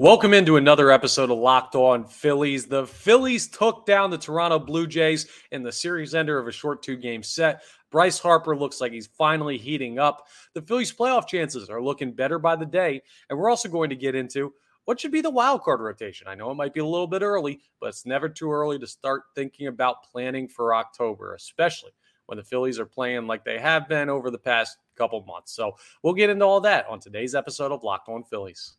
Welcome 0.00 0.32
into 0.32 0.56
another 0.56 0.90
episode 0.90 1.30
of 1.30 1.36
Locked 1.36 1.74
On 1.74 2.06
Phillies. 2.06 2.64
The 2.64 2.86
Phillies 2.86 3.48
took 3.48 3.84
down 3.84 4.08
the 4.08 4.16
Toronto 4.16 4.58
Blue 4.58 4.86
Jays 4.86 5.26
in 5.52 5.62
the 5.62 5.70
series 5.70 6.14
ender 6.14 6.38
of 6.38 6.48
a 6.48 6.52
short 6.52 6.82
two 6.82 6.96
game 6.96 7.22
set. 7.22 7.62
Bryce 7.90 8.18
Harper 8.18 8.56
looks 8.56 8.80
like 8.80 8.92
he's 8.92 9.08
finally 9.08 9.58
heating 9.58 9.98
up. 9.98 10.26
The 10.54 10.62
Phillies' 10.62 10.90
playoff 10.90 11.28
chances 11.28 11.68
are 11.68 11.82
looking 11.82 12.14
better 12.14 12.38
by 12.38 12.56
the 12.56 12.64
day. 12.64 13.02
And 13.28 13.38
we're 13.38 13.50
also 13.50 13.68
going 13.68 13.90
to 13.90 13.94
get 13.94 14.14
into 14.14 14.54
what 14.86 14.98
should 14.98 15.12
be 15.12 15.20
the 15.20 15.28
wild 15.28 15.64
card 15.64 15.80
rotation. 15.80 16.28
I 16.28 16.34
know 16.34 16.50
it 16.50 16.54
might 16.54 16.72
be 16.72 16.80
a 16.80 16.86
little 16.86 17.06
bit 17.06 17.20
early, 17.20 17.60
but 17.78 17.90
it's 17.90 18.06
never 18.06 18.30
too 18.30 18.50
early 18.50 18.78
to 18.78 18.86
start 18.86 19.24
thinking 19.34 19.66
about 19.66 20.04
planning 20.10 20.48
for 20.48 20.74
October, 20.74 21.34
especially 21.34 21.92
when 22.24 22.38
the 22.38 22.44
Phillies 22.44 22.80
are 22.80 22.86
playing 22.86 23.26
like 23.26 23.44
they 23.44 23.58
have 23.58 23.86
been 23.86 24.08
over 24.08 24.30
the 24.30 24.38
past 24.38 24.78
couple 24.96 25.22
months. 25.26 25.52
So 25.52 25.76
we'll 26.02 26.14
get 26.14 26.30
into 26.30 26.46
all 26.46 26.62
that 26.62 26.86
on 26.88 27.00
today's 27.00 27.34
episode 27.34 27.70
of 27.70 27.84
Locked 27.84 28.08
On 28.08 28.24
Phillies. 28.24 28.78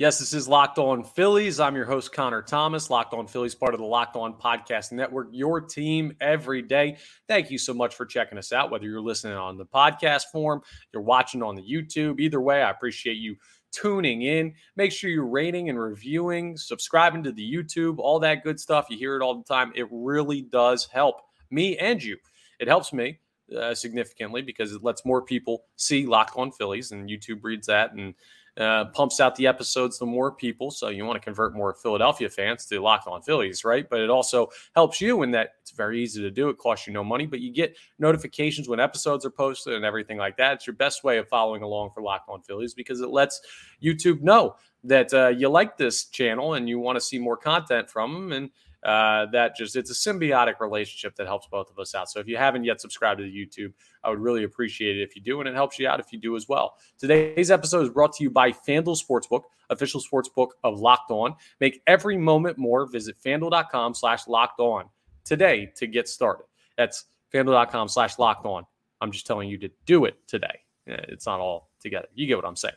Yes, 0.00 0.18
this 0.18 0.32
is 0.32 0.48
Locked 0.48 0.78
On 0.78 1.04
Phillies. 1.04 1.60
I'm 1.60 1.76
your 1.76 1.84
host, 1.84 2.10
Connor 2.10 2.40
Thomas. 2.40 2.88
Locked 2.88 3.12
On 3.12 3.26
Phillies, 3.26 3.54
part 3.54 3.74
of 3.74 3.80
the 3.80 3.86
Locked 3.86 4.16
On 4.16 4.32
Podcast 4.32 4.92
Network, 4.92 5.28
your 5.30 5.60
team 5.60 6.16
every 6.22 6.62
day. 6.62 6.96
Thank 7.28 7.50
you 7.50 7.58
so 7.58 7.74
much 7.74 7.94
for 7.94 8.06
checking 8.06 8.38
us 8.38 8.50
out, 8.50 8.70
whether 8.70 8.86
you're 8.86 9.02
listening 9.02 9.34
on 9.34 9.58
the 9.58 9.66
podcast 9.66 10.22
form, 10.32 10.62
you're 10.94 11.02
watching 11.02 11.42
on 11.42 11.54
the 11.54 11.60
YouTube. 11.60 12.18
Either 12.18 12.40
way, 12.40 12.62
I 12.62 12.70
appreciate 12.70 13.18
you 13.18 13.36
tuning 13.72 14.22
in. 14.22 14.54
Make 14.74 14.90
sure 14.90 15.10
you're 15.10 15.26
rating 15.26 15.68
and 15.68 15.78
reviewing, 15.78 16.56
subscribing 16.56 17.22
to 17.24 17.32
the 17.32 17.52
YouTube, 17.52 17.98
all 17.98 18.20
that 18.20 18.42
good 18.42 18.58
stuff. 18.58 18.86
You 18.88 18.96
hear 18.96 19.16
it 19.16 19.22
all 19.22 19.34
the 19.34 19.44
time. 19.44 19.70
It 19.74 19.86
really 19.90 20.40
does 20.40 20.86
help 20.90 21.16
me 21.50 21.76
and 21.76 22.02
you. 22.02 22.16
It 22.58 22.68
helps 22.68 22.94
me 22.94 23.18
uh, 23.54 23.74
significantly 23.74 24.40
because 24.40 24.72
it 24.72 24.82
lets 24.82 25.04
more 25.04 25.20
people 25.20 25.64
see 25.76 26.06
Locked 26.06 26.38
On 26.38 26.52
Phillies, 26.52 26.90
and 26.90 27.10
YouTube 27.10 27.40
reads 27.42 27.66
that 27.66 27.92
and 27.92 28.14
uh, 28.60 28.84
pumps 28.86 29.20
out 29.20 29.34
the 29.36 29.46
episodes 29.46 29.98
to 29.98 30.06
more 30.06 30.30
people. 30.30 30.70
So 30.70 30.88
you 30.88 31.04
want 31.06 31.16
to 31.16 31.24
convert 31.24 31.54
more 31.54 31.72
Philadelphia 31.72 32.28
fans 32.28 32.66
to 32.66 32.80
Locked 32.80 33.08
On 33.08 33.22
Phillies, 33.22 33.64
right? 33.64 33.88
But 33.88 34.00
it 34.00 34.10
also 34.10 34.48
helps 34.74 35.00
you 35.00 35.22
in 35.22 35.30
that 35.30 35.54
it's 35.62 35.70
very 35.70 36.02
easy 36.02 36.20
to 36.20 36.30
do. 36.30 36.50
It 36.50 36.58
costs 36.58 36.86
you 36.86 36.92
no 36.92 37.02
money, 37.02 37.26
but 37.26 37.40
you 37.40 37.52
get 37.52 37.76
notifications 37.98 38.68
when 38.68 38.78
episodes 38.78 39.24
are 39.24 39.30
posted 39.30 39.74
and 39.74 39.84
everything 39.84 40.18
like 40.18 40.36
that. 40.36 40.54
It's 40.54 40.66
your 40.66 40.76
best 40.76 41.02
way 41.04 41.16
of 41.16 41.26
following 41.26 41.62
along 41.62 41.92
for 41.94 42.02
Locked 42.02 42.28
On 42.28 42.42
Phillies 42.42 42.74
because 42.74 43.00
it 43.00 43.08
lets 43.08 43.40
YouTube 43.82 44.20
know 44.20 44.56
that 44.84 45.12
uh, 45.14 45.28
you 45.28 45.48
like 45.48 45.78
this 45.78 46.06
channel 46.06 46.54
and 46.54 46.68
you 46.68 46.78
want 46.78 46.96
to 46.96 47.00
see 47.00 47.18
more 47.18 47.36
content 47.36 47.88
from 47.88 48.12
them. 48.12 48.32
And 48.32 48.50
uh, 48.82 49.26
that 49.26 49.56
just 49.56 49.76
it's 49.76 49.90
a 49.90 49.94
symbiotic 49.94 50.60
relationship 50.60 51.14
that 51.16 51.26
helps 51.26 51.46
both 51.48 51.70
of 51.70 51.78
us 51.78 51.94
out. 51.94 52.10
So 52.10 52.18
if 52.18 52.26
you 52.26 52.36
haven't 52.36 52.64
yet 52.64 52.80
subscribed 52.80 53.18
to 53.18 53.24
the 53.24 53.30
YouTube, 53.30 53.72
I 54.02 54.10
would 54.10 54.20
really 54.20 54.44
appreciate 54.44 54.96
it 54.96 55.02
if 55.02 55.14
you 55.14 55.22
do, 55.22 55.40
and 55.40 55.48
it 55.48 55.54
helps 55.54 55.78
you 55.78 55.86
out 55.86 56.00
if 56.00 56.12
you 56.12 56.18
do 56.18 56.34
as 56.36 56.48
well. 56.48 56.76
Today's 56.98 57.50
episode 57.50 57.82
is 57.82 57.90
brought 57.90 58.14
to 58.14 58.24
you 58.24 58.30
by 58.30 58.52
FanDuel 58.52 58.98
Sportsbook, 59.02 59.42
official 59.68 60.00
sportsbook 60.00 60.48
of 60.64 60.80
Locked 60.80 61.10
On. 61.10 61.34
Make 61.60 61.82
every 61.86 62.16
moment 62.16 62.56
more. 62.56 62.86
Visit 62.86 63.16
FanDuel.com 63.22 63.94
slash 63.94 64.26
locked 64.26 64.60
on 64.60 64.86
today 65.24 65.70
to 65.76 65.86
get 65.86 66.08
started. 66.08 66.44
That's 66.78 67.04
FanDuel.com 67.34 67.88
slash 67.88 68.18
locked 68.18 68.46
on. 68.46 68.64
I'm 69.02 69.12
just 69.12 69.26
telling 69.26 69.48
you 69.50 69.58
to 69.58 69.70
do 69.84 70.06
it 70.06 70.16
today. 70.26 70.60
It's 70.86 71.26
not 71.26 71.40
all 71.40 71.68
together. 71.80 72.08
You 72.14 72.26
get 72.26 72.36
what 72.36 72.46
I'm 72.46 72.56
saying. 72.56 72.74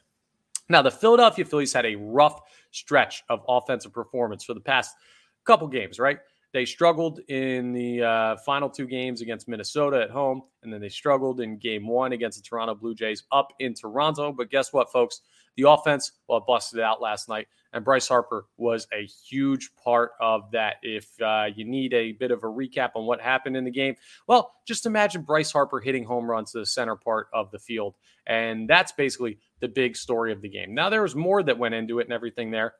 Now, 0.70 0.82
the 0.82 0.92
Philadelphia 0.92 1.46
Phillies 1.46 1.74
had 1.74 1.86
a 1.86 1.96
rough 1.96 2.40
stretch 2.72 3.24
of 3.30 3.42
offensive 3.48 3.94
performance 3.94 4.44
for 4.44 4.54
the 4.54 4.60
past– 4.60 4.94
couple 5.46 5.68
games, 5.68 6.00
right? 6.00 6.20
They 6.54 6.66
struggled 6.66 7.20
in 7.30 7.74
the 7.74 8.04
uh, 8.04 8.38
final 8.46 8.70
two 8.70 8.86
games 8.86 9.22
against 9.22 9.48
Minnesota 9.48 10.02
at 10.02 10.12
home, 10.12 10.44
and 10.62 10.72
then 10.72 10.82
they 10.82 10.90
struggled 10.90 11.42
in 11.42 11.58
game 11.58 11.88
one 11.88 12.14
against 12.14 12.38
the 12.38 12.48
Toronto 12.48 12.76
Blue 12.76 12.94
Jays 12.94 13.24
up 13.32 13.54
in 13.60 13.74
Toronto. 13.74 14.32
But 14.32 14.52
guess 14.52 14.72
what, 14.72 14.92
folks? 14.92 15.22
The 15.58 15.70
offense, 15.70 16.12
well, 16.28 16.44
busted 16.48 16.80
out 16.80 17.02
last 17.02 17.28
night, 17.28 17.48
and 17.74 17.84
Bryce 17.84 18.08
Harper 18.08 18.46
was 18.58 18.88
a 18.94 19.06
huge 19.06 19.72
part 19.84 20.12
of 20.22 20.52
that. 20.52 20.76
If 20.84 21.10
uh, 21.22 21.46
you 21.56 21.66
need 21.66 21.94
a 21.94 22.12
bit 22.12 22.32
of 22.32 22.44
a 22.44 22.48
recap 22.48 22.92
on 22.96 23.06
what 23.06 23.20
happened 23.20 23.58
in 23.58 23.64
the 23.64 23.72
game, 23.72 23.96
well, 24.28 24.54
just 24.68 24.86
imagine 24.86 25.24
Bryce 25.24 25.52
Harper 25.52 25.80
hitting 25.80 26.06
home 26.06 26.30
runs 26.30 26.52
to 26.52 26.60
the 26.60 26.66
center 26.66 26.96
part 26.96 27.28
of 27.34 27.52
the 27.52 27.60
field. 27.60 27.96
And 28.26 28.70
that's 28.70 28.92
basically 28.94 29.40
the 29.60 29.68
big 29.68 29.96
story 29.96 30.32
of 30.32 30.42
the 30.42 30.50
game. 30.50 30.74
Now, 30.74 30.90
there 30.90 31.02
was 31.02 31.16
more 31.16 31.44
that 31.44 31.58
went 31.58 31.76
into 31.76 32.00
it 32.00 32.06
and 32.06 32.14
everything 32.14 32.52
there. 32.52 32.74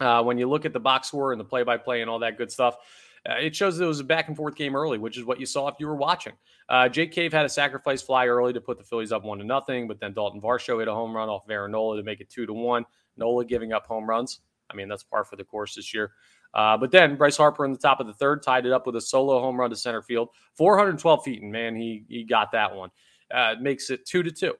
Uh, 0.00 0.22
when 0.22 0.38
you 0.38 0.48
look 0.48 0.64
at 0.64 0.72
the 0.72 0.80
box 0.80 1.08
score 1.08 1.32
and 1.32 1.40
the 1.40 1.44
play 1.44 1.62
by 1.62 1.76
play 1.76 2.00
and 2.00 2.08
all 2.08 2.18
that 2.18 2.38
good 2.38 2.50
stuff, 2.50 2.76
uh, 3.28 3.34
it 3.34 3.54
shows 3.54 3.76
that 3.76 3.84
it 3.84 3.88
was 3.88 4.00
a 4.00 4.04
back 4.04 4.28
and 4.28 4.36
forth 4.36 4.54
game 4.54 4.74
early, 4.74 4.98
which 4.98 5.18
is 5.18 5.24
what 5.24 5.38
you 5.38 5.44
saw 5.44 5.68
if 5.68 5.74
you 5.78 5.86
were 5.86 5.96
watching. 5.96 6.32
Uh, 6.68 6.88
Jake 6.88 7.12
Cave 7.12 7.32
had 7.32 7.44
a 7.44 7.48
sacrifice 7.48 8.00
fly 8.00 8.26
early 8.26 8.52
to 8.52 8.60
put 8.60 8.78
the 8.78 8.84
Phillies 8.84 9.12
up 9.12 9.24
one 9.24 9.38
to 9.38 9.44
nothing, 9.44 9.86
but 9.86 10.00
then 10.00 10.14
Dalton 10.14 10.40
Varsho 10.40 10.78
hit 10.78 10.88
a 10.88 10.94
home 10.94 11.14
run 11.14 11.28
off 11.28 11.44
of 11.44 11.50
Aaron 11.50 11.72
Nola 11.72 11.98
to 11.98 12.02
make 12.02 12.20
it 12.20 12.30
two 12.30 12.46
to 12.46 12.52
one. 12.52 12.84
Nola 13.16 13.44
giving 13.44 13.72
up 13.72 13.86
home 13.86 14.08
runs. 14.08 14.40
I 14.70 14.74
mean, 14.74 14.88
that's 14.88 15.02
par 15.02 15.24
for 15.24 15.36
the 15.36 15.44
course 15.44 15.74
this 15.74 15.92
year. 15.92 16.12
Uh, 16.54 16.76
but 16.76 16.90
then 16.90 17.16
Bryce 17.16 17.36
Harper 17.36 17.64
in 17.64 17.72
the 17.72 17.78
top 17.78 18.00
of 18.00 18.06
the 18.06 18.14
third 18.14 18.42
tied 18.42 18.66
it 18.66 18.72
up 18.72 18.86
with 18.86 18.96
a 18.96 19.00
solo 19.00 19.40
home 19.40 19.58
run 19.58 19.70
to 19.70 19.76
center 19.76 20.02
field, 20.02 20.28
412 20.54 21.24
feet, 21.24 21.42
and 21.42 21.52
man, 21.52 21.76
he 21.76 22.04
he 22.08 22.24
got 22.24 22.52
that 22.52 22.74
one. 22.74 22.90
Uh, 23.32 23.54
makes 23.60 23.90
it 23.90 24.06
two 24.06 24.22
to 24.22 24.30
two. 24.30 24.54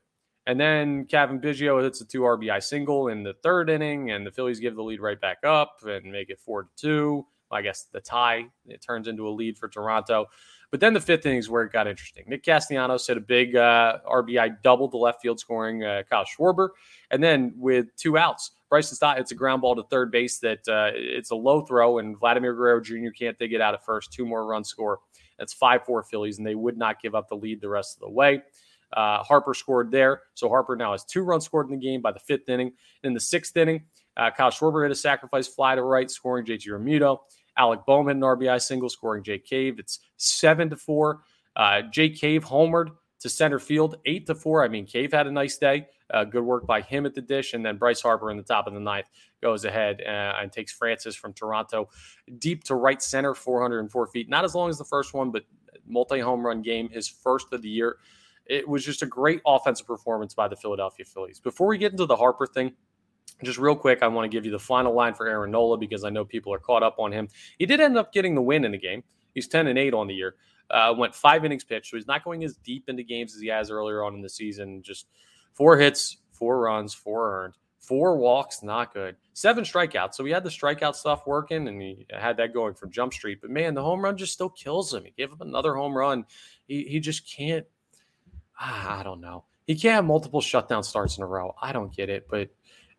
And 0.47 0.59
then 0.59 1.05
Cavan 1.05 1.41
Biggio 1.41 1.83
hits 1.83 2.01
a 2.01 2.07
two 2.07 2.23
RBI 2.23 2.63
single 2.63 3.09
in 3.09 3.23
the 3.23 3.35
third 3.43 3.69
inning, 3.71 4.11
and 4.11 4.27
the 4.27 4.31
Phillies 4.31 4.61
give 4.61 4.75
the 4.75 4.83
lead 4.83 5.01
right 5.01 5.21
back 5.21 5.39
up 5.45 5.77
and 5.85 6.11
make 6.11 6.31
it 6.31 6.41
four 6.41 6.65
to 6.65 6.69
two. 6.77 7.27
I 7.53 7.63
guess 7.63 7.87
the 7.93 8.01
tie 8.01 8.47
it 8.67 8.81
turns 8.81 9.09
into 9.09 9.29
a 9.29 9.31
lead 9.31 9.59
for 9.59 9.69
Toronto. 9.69 10.27
But 10.71 10.79
then 10.79 10.95
the 10.95 11.01
fifth 11.01 11.27
inning 11.27 11.39
is 11.39 11.51
where 11.51 11.65
it 11.65 11.73
got 11.73 11.89
interesting. 11.89 12.25
Nick 12.29 12.45
Castellanos 12.45 13.07
hit 13.07 13.17
a 13.17 13.21
big 13.21 13.57
uh, 13.57 13.99
RBI 14.09 14.63
double 14.63 14.89
to 14.89 14.97
left 14.97 15.21
field, 15.21 15.41
scoring 15.41 15.83
uh, 15.83 16.05
Kyle 16.09 16.25
Schwarber. 16.25 16.69
And 17.11 17.23
then 17.23 17.53
with 17.57 17.87
two 17.97 18.17
outs, 18.17 18.53
Bryson 18.69 18.95
Stott 18.95 19.17
hits 19.19 19.33
a 19.33 19.35
ground 19.35 19.63
ball 19.63 19.75
to 19.75 19.83
third 19.91 20.13
base 20.13 20.39
that 20.39 20.61
uh, 20.69 20.93
it's 20.95 21.33
a 21.33 21.35
low 21.35 21.63
throw, 21.63 21.99
and 21.99 22.17
Vladimir 22.17 22.55
Guerrero 22.55 22.81
Jr. 22.81 23.11
can't 23.19 23.37
dig 23.37 23.53
it 23.53 23.61
out 23.61 23.75
at 23.75 23.85
first. 23.85 24.13
Two 24.13 24.25
more 24.25 24.47
runs 24.47 24.69
score. 24.69 25.01
That's 25.39 25.53
5 25.53 25.85
4 25.85 26.05
Phillies, 26.05 26.39
and 26.39 26.47
they 26.47 26.55
would 26.55 26.79
not 26.79 27.03
give 27.03 27.17
up 27.17 27.29
the 27.29 27.35
lead 27.35 27.61
the 27.61 27.69
rest 27.69 27.97
of 27.97 28.01
the 28.01 28.11
way. 28.11 28.43
Uh, 28.93 29.23
Harper 29.23 29.55
scored 29.55 29.91
there. 29.91 30.23
So 30.35 30.49
Harper 30.49 30.77
now 30.77 30.93
has 30.93 31.05
two 31.05 31.23
runs 31.23 31.45
scored 31.45 31.67
in 31.67 31.79
the 31.79 31.85
game 31.85 32.01
by 32.01 32.13
the 32.13 32.19
fifth 32.19 32.49
inning. 32.49 32.73
In 33.05 33.15
the 33.15 33.21
sixth 33.21 33.57
inning, 33.57 33.85
uh, 34.17 34.31
Kyle 34.31 34.51
Schwarber 34.51 34.85
hit 34.85 34.91
a 34.91 34.97
sacrifice 34.97 35.49
fly 35.49 35.75
to 35.75 35.83
right, 35.83 36.11
scoring 36.11 36.45
JT 36.45 36.69
Realmuto. 36.69 37.19
Alec 37.57 37.81
Bohm 37.87 38.09
an 38.09 38.21
RBI 38.21 38.61
single, 38.61 38.89
scoring 38.89 39.23
Jake 39.23 39.45
Cave. 39.45 39.79
It's 39.79 40.01
seven 40.17 40.71
to 40.71 40.77
four. 40.77 41.21
Uh, 41.57 41.83
Jake 41.83 42.17
Cave 42.17 42.45
homered 42.45 42.91
to 43.21 43.29
center 43.29 43.59
field, 43.59 43.97
eight 44.07 44.27
to 44.27 44.35
four. 44.35 44.65
I 44.65 44.69
mean, 44.69 44.87
Cave 44.87 45.13
had 45.13 45.27
a 45.27 45.31
nice 45.31 45.59
day. 45.59 45.87
Uh, 46.13 46.25
good 46.25 46.43
work 46.43 46.67
by 46.67 46.81
him 46.81 47.07
at 47.07 47.15
the 47.15 47.21
dish, 47.21 47.53
and 47.53 47.65
then 47.65 47.77
Bryce 47.77 48.01
Harper 48.01 48.31
in 48.31 48.37
the 48.37 48.43
top 48.43 48.67
of 48.67 48.75
the 48.75 48.81
ninth 48.81 49.07
goes 49.43 49.65
ahead 49.65 50.03
uh, 50.05 50.35
and 50.41 50.51
takes 50.51 50.73
Francis 50.73 51.15
from 51.15 51.33
Toronto 51.33 51.89
deep 52.39 52.65
to 52.65 52.75
right 52.75 53.01
center, 53.03 53.35
404 53.35 54.07
feet. 54.09 54.29
Not 54.29 54.45
as 54.45 54.55
long 54.55 54.71
as 54.71 54.79
the 54.79 54.85
first 54.85 55.15
one, 55.15 55.31
but 55.31 55.45
multi 55.87 56.19
home 56.19 56.45
run 56.45 56.63
game, 56.63 56.89
his 56.89 57.09
first 57.09 57.53
of 57.53 57.63
the 57.63 57.69
year 57.69 57.97
it 58.51 58.69
was 58.69 58.85
just 58.85 59.03
a 59.03 59.07
great 59.07 59.41
offensive 59.47 59.87
performance 59.87 60.35
by 60.35 60.49
the 60.49 60.57
Philadelphia 60.57 61.05
Phillies. 61.05 61.39
Before 61.39 61.69
we 61.69 61.79
get 61.79 61.93
into 61.93 62.05
the 62.05 62.17
Harper 62.17 62.49
thing, 62.49 62.73
just 63.45 63.59
real 63.59 63.77
quick, 63.77 64.03
I 64.03 64.09
want 64.09 64.31
to 64.31 64.37
give 64.37 64.45
you 64.45 64.51
the 64.51 64.59
final 64.59 64.93
line 64.93 65.15
for 65.15 65.29
Aaron 65.29 65.53
Nola 65.53 65.79
because 65.79 66.03
I 66.03 66.11
know 66.11 66.25
people 66.25 66.53
are 66.53 66.59
caught 66.59 66.83
up 66.83 66.97
on 66.99 67.13
him. 67.13 67.29
He 67.59 67.65
did 67.65 67.81
end 67.81 67.97
up 67.97 68.13
getting 68.13 68.35
the 68.35 68.43
win 68.43 68.65
in 68.65 68.73
the 68.73 68.79
game. 68.79 69.05
He's 69.35 69.47
10 69.47 69.69
and 69.69 69.79
8 69.79 69.95
on 69.95 70.09
the 70.09 70.15
year. 70.15 70.35
Uh, 70.69 70.93
went 70.97 71.15
five 71.15 71.45
innings 71.45 71.63
pitched, 71.63 71.91
so 71.91 71.97
he's 71.97 72.09
not 72.09 72.25
going 72.25 72.43
as 72.43 72.57
deep 72.57 72.89
into 72.89 73.05
games 73.05 73.35
as 73.35 73.41
he 73.41 73.47
has 73.49 73.71
earlier 73.71 74.03
on 74.03 74.15
in 74.15 74.21
the 74.21 74.29
season. 74.29 74.83
Just 74.83 75.07
four 75.55 75.79
hits, 75.79 76.19
four 76.33 76.61
runs, 76.61 76.93
four 76.93 77.45
earned, 77.45 77.55
four 77.79 78.17
walks, 78.17 78.65
not 78.65 78.93
good. 78.93 79.15
Seven 79.33 79.63
strikeouts. 79.63 80.15
So 80.15 80.25
he 80.25 80.33
had 80.33 80.45
the 80.45 80.51
strikeout 80.51 80.97
stuff 80.97 81.23
working 81.25 81.69
and 81.69 81.81
he 81.81 82.07
had 82.11 82.37
that 82.39 82.53
going 82.53 82.75
from 82.75 82.91
Jump 82.91 83.13
Street. 83.13 83.39
But 83.41 83.51
man, 83.51 83.75
the 83.75 83.83
home 83.83 84.03
run 84.03 84.17
just 84.17 84.33
still 84.33 84.51
kills 84.51 84.93
him. 84.93 85.05
He 85.05 85.13
gave 85.17 85.33
up 85.33 85.41
another 85.41 85.75
home 85.75 85.97
run. 85.97 86.25
He, 86.67 86.85
he 86.85 87.01
just 87.01 87.33
can't 87.33 87.67
Ah, 88.61 89.01
I 89.01 89.03
don't 89.03 89.21
know. 89.21 89.45
He 89.67 89.75
can't 89.75 89.95
have 89.95 90.05
multiple 90.05 90.41
shutdown 90.41 90.85
starts 90.85 91.17
in 91.17 91.25
a 91.25 91.27
row. 91.27 91.55
I 91.61 91.73
don't 91.73 91.95
get 91.95 92.11
it, 92.11 92.27
but 92.29 92.51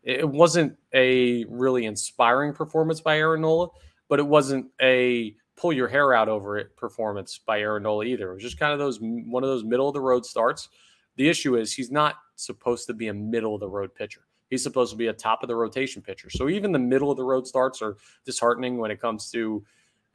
it 0.04 0.28
wasn't 0.28 0.75
a 0.94 1.46
really 1.46 1.86
inspiring 1.86 2.54
performance 2.54 3.00
by 3.00 3.18
Aaron 3.18 3.42
Nola, 3.42 3.68
but 4.10 4.19
it 4.19 4.25
wasn't 4.25 4.68
a 4.81 5.36
pull 5.56 5.72
your 5.72 5.88
hair 5.88 6.13
out 6.13 6.28
over 6.28 6.58
it 6.58 6.75
performance 6.75 7.40
by 7.46 7.60
Aaron 7.60 7.84
Nola 7.84 8.06
either. 8.06 8.31
It 8.31 8.34
was 8.36 8.44
just 8.44 8.60
kind 8.60 8.74
of 8.74 8.80
those 8.80 9.00
one 9.00 9.44
of 9.44 9.50
those 9.50 9.63
middle 9.63 9.88
of 9.88 9.94
the 9.94 10.02
road 10.02 10.25
starts. 10.25 10.69
The 11.18 11.30
issue 11.30 11.56
is 11.56 11.74
he's 11.74 11.92
not 11.92 12.16
supposed 12.36 12.88
to 12.88 12.94
be 12.94 13.10
a 13.10 13.13
middle 13.13 13.54
of 13.54 13.60
the 13.60 13.69
road 13.69 13.94
pitcher. 13.94 14.22
He's 14.50 14.63
supposed 14.63 14.92
to 14.92 14.98
be 14.98 15.08
a 15.08 15.13
top 15.13 15.44
of 15.44 15.48
the 15.48 15.56
rotation 15.56 16.02
pitcher. 16.02 16.30
So 16.30 16.50
even 16.50 16.72
the 16.72 16.80
middle 16.80 17.12
of 17.12 17.18
the 17.18 17.24
road 17.24 17.48
starts 17.48 17.81
are 17.81 17.98
disheartening 18.25 18.78
when 18.78 18.92
it 18.92 19.00
comes 19.00 19.30
to 19.31 19.63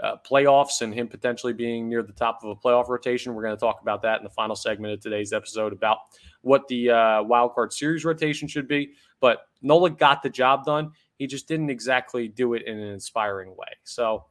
uh, 0.02 0.16
playoffs 0.28 0.82
and 0.82 0.92
him 0.92 1.08
potentially 1.08 1.52
being 1.52 1.88
near 1.88 2.02
the 2.02 2.12
top 2.12 2.40
of 2.42 2.50
a 2.50 2.56
playoff 2.56 2.88
rotation. 2.88 3.34
We're 3.34 3.42
going 3.42 3.56
to 3.56 3.60
talk 3.60 3.80
about 3.80 4.02
that 4.02 4.18
in 4.18 4.24
the 4.24 4.30
final 4.30 4.56
segment 4.56 4.92
of 4.92 5.00
today's 5.00 5.32
episode 5.32 5.72
about 5.72 5.98
what 6.42 6.68
the 6.68 6.90
uh, 6.90 7.22
wild 7.22 7.54
card 7.54 7.72
series 7.72 8.04
rotation 8.04 8.46
should 8.46 8.68
be. 8.68 8.92
But 9.20 9.46
Nola 9.62 9.90
got 9.90 10.22
the 10.22 10.30
job 10.30 10.64
done. 10.64 10.92
He 11.16 11.26
just 11.26 11.48
didn't 11.48 11.70
exactly 11.70 12.28
do 12.28 12.54
it 12.54 12.62
in 12.66 12.78
an 12.78 12.88
inspiring 12.88 13.50
way. 13.50 13.68
So 13.84 14.26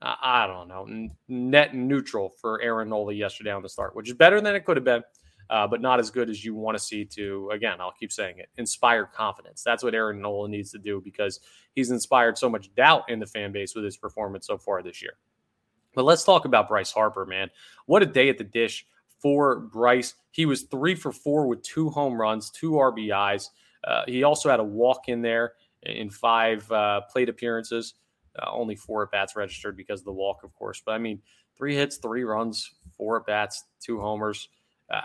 uh, 0.00 0.14
I 0.20 0.46
don't 0.46 0.68
know, 0.68 1.08
net 1.28 1.74
neutral 1.74 2.34
for 2.40 2.60
Aaron 2.62 2.88
Nola 2.88 3.12
yesterday 3.12 3.50
on 3.50 3.62
the 3.62 3.68
start, 3.68 3.96
which 3.96 4.08
is 4.08 4.14
better 4.14 4.40
than 4.40 4.54
it 4.54 4.64
could 4.64 4.76
have 4.76 4.84
been 4.84 5.02
uh, 5.52 5.66
but 5.66 5.82
not 5.82 6.00
as 6.00 6.10
good 6.10 6.30
as 6.30 6.42
you 6.42 6.54
want 6.54 6.78
to 6.78 6.82
see 6.82 7.04
to, 7.04 7.50
again, 7.52 7.78
I'll 7.78 7.92
keep 7.92 8.10
saying 8.10 8.38
it, 8.38 8.48
inspire 8.56 9.04
confidence. 9.04 9.62
That's 9.62 9.84
what 9.84 9.94
Aaron 9.94 10.22
Nola 10.22 10.48
needs 10.48 10.72
to 10.72 10.78
do 10.78 11.02
because 11.04 11.40
he's 11.74 11.90
inspired 11.90 12.38
so 12.38 12.48
much 12.48 12.74
doubt 12.74 13.02
in 13.10 13.20
the 13.20 13.26
fan 13.26 13.52
base 13.52 13.74
with 13.74 13.84
his 13.84 13.98
performance 13.98 14.46
so 14.46 14.56
far 14.56 14.82
this 14.82 15.02
year. 15.02 15.12
But 15.94 16.06
let's 16.06 16.24
talk 16.24 16.46
about 16.46 16.68
Bryce 16.68 16.90
Harper, 16.90 17.26
man. 17.26 17.50
What 17.84 18.02
a 18.02 18.06
day 18.06 18.30
at 18.30 18.38
the 18.38 18.44
dish 18.44 18.86
for 19.18 19.60
Bryce. 19.60 20.14
He 20.30 20.46
was 20.46 20.62
three 20.62 20.94
for 20.94 21.12
four 21.12 21.46
with 21.46 21.62
two 21.62 21.90
home 21.90 22.18
runs, 22.18 22.48
two 22.48 22.70
RBIs. 22.70 23.50
Uh, 23.84 24.04
he 24.06 24.22
also 24.22 24.48
had 24.48 24.58
a 24.58 24.64
walk 24.64 25.08
in 25.08 25.20
there 25.20 25.52
in 25.82 26.08
five 26.08 26.70
uh, 26.72 27.02
plate 27.12 27.28
appearances. 27.28 27.92
Uh, 28.38 28.50
only 28.50 28.74
four 28.74 29.02
at 29.02 29.10
bats 29.10 29.36
registered 29.36 29.76
because 29.76 30.00
of 30.00 30.06
the 30.06 30.12
walk, 30.12 30.44
of 30.44 30.54
course. 30.54 30.80
But 30.82 30.92
I 30.92 30.98
mean, 30.98 31.20
three 31.58 31.76
hits, 31.76 31.98
three 31.98 32.24
runs, 32.24 32.72
four 32.96 33.20
at 33.20 33.26
bats, 33.26 33.64
two 33.82 34.00
homers 34.00 34.48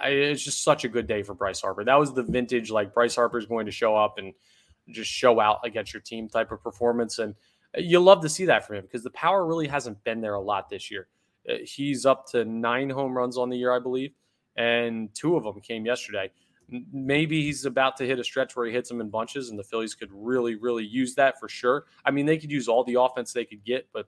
it's 0.04 0.44
just 0.44 0.64
such 0.64 0.84
a 0.84 0.90
good 0.90 1.08
day 1.08 1.24
for 1.24 1.34
Bryce 1.34 1.62
Harper. 1.62 1.84
That 1.84 2.00
was 2.00 2.14
the 2.14 2.24
vintage, 2.24 2.70
like 2.70 2.94
Bryce 2.94 3.16
Harper 3.16 3.38
is 3.38 3.46
going 3.46 3.66
to 3.66 3.72
show 3.72 3.96
up 3.96 4.18
and 4.18 4.34
just 4.90 5.10
show 5.10 5.40
out 5.40 5.60
against 5.64 5.94
your 5.94 6.02
team 6.02 6.30
type 6.30 6.52
of 6.52 6.62
performance. 6.62 7.20
And 7.20 7.36
you 7.76 8.00
love 8.00 8.22
to 8.22 8.30
see 8.30 8.46
that 8.46 8.66
from 8.66 8.78
him 8.78 8.84
because 8.84 9.04
the 9.04 9.12
power 9.12 9.46
really 9.46 9.68
hasn't 9.68 10.04
been 10.04 10.22
there 10.22 10.34
a 10.34 10.42
lot 10.42 10.70
this 10.70 10.90
year. 10.92 11.08
Uh, 11.50 11.56
he's 11.64 12.06
up 12.06 12.28
to 12.32 12.44
nine 12.46 12.90
home 12.90 13.18
runs 13.18 13.38
on 13.38 13.50
the 13.50 13.58
year, 13.58 13.72
I 13.72 13.80
believe, 13.80 14.14
and 14.56 15.14
two 15.14 15.38
of 15.38 15.44
them 15.44 15.60
came 15.62 15.86
yesterday. 15.86 16.32
Maybe 16.92 17.44
he's 17.44 17.64
about 17.64 17.96
to 17.98 18.06
hit 18.06 18.20
a 18.20 18.24
stretch 18.24 18.56
where 18.56 18.66
he 18.66 18.74
hits 18.74 18.90
them 18.90 19.00
in 19.00 19.10
bunches, 19.10 19.50
and 19.50 19.58
the 19.58 19.64
Phillies 19.64 19.96
could 19.96 20.10
really, 20.12 20.56
really 20.56 20.86
use 20.86 21.16
that 21.16 21.40
for 21.40 21.48
sure. 21.48 21.86
I 22.04 22.12
mean, 22.12 22.26
they 22.26 22.38
could 22.38 22.52
use 22.52 22.68
all 22.68 22.84
the 22.84 23.00
offense 23.00 23.32
they 23.32 23.46
could 23.46 23.64
get, 23.64 23.88
but 23.94 24.08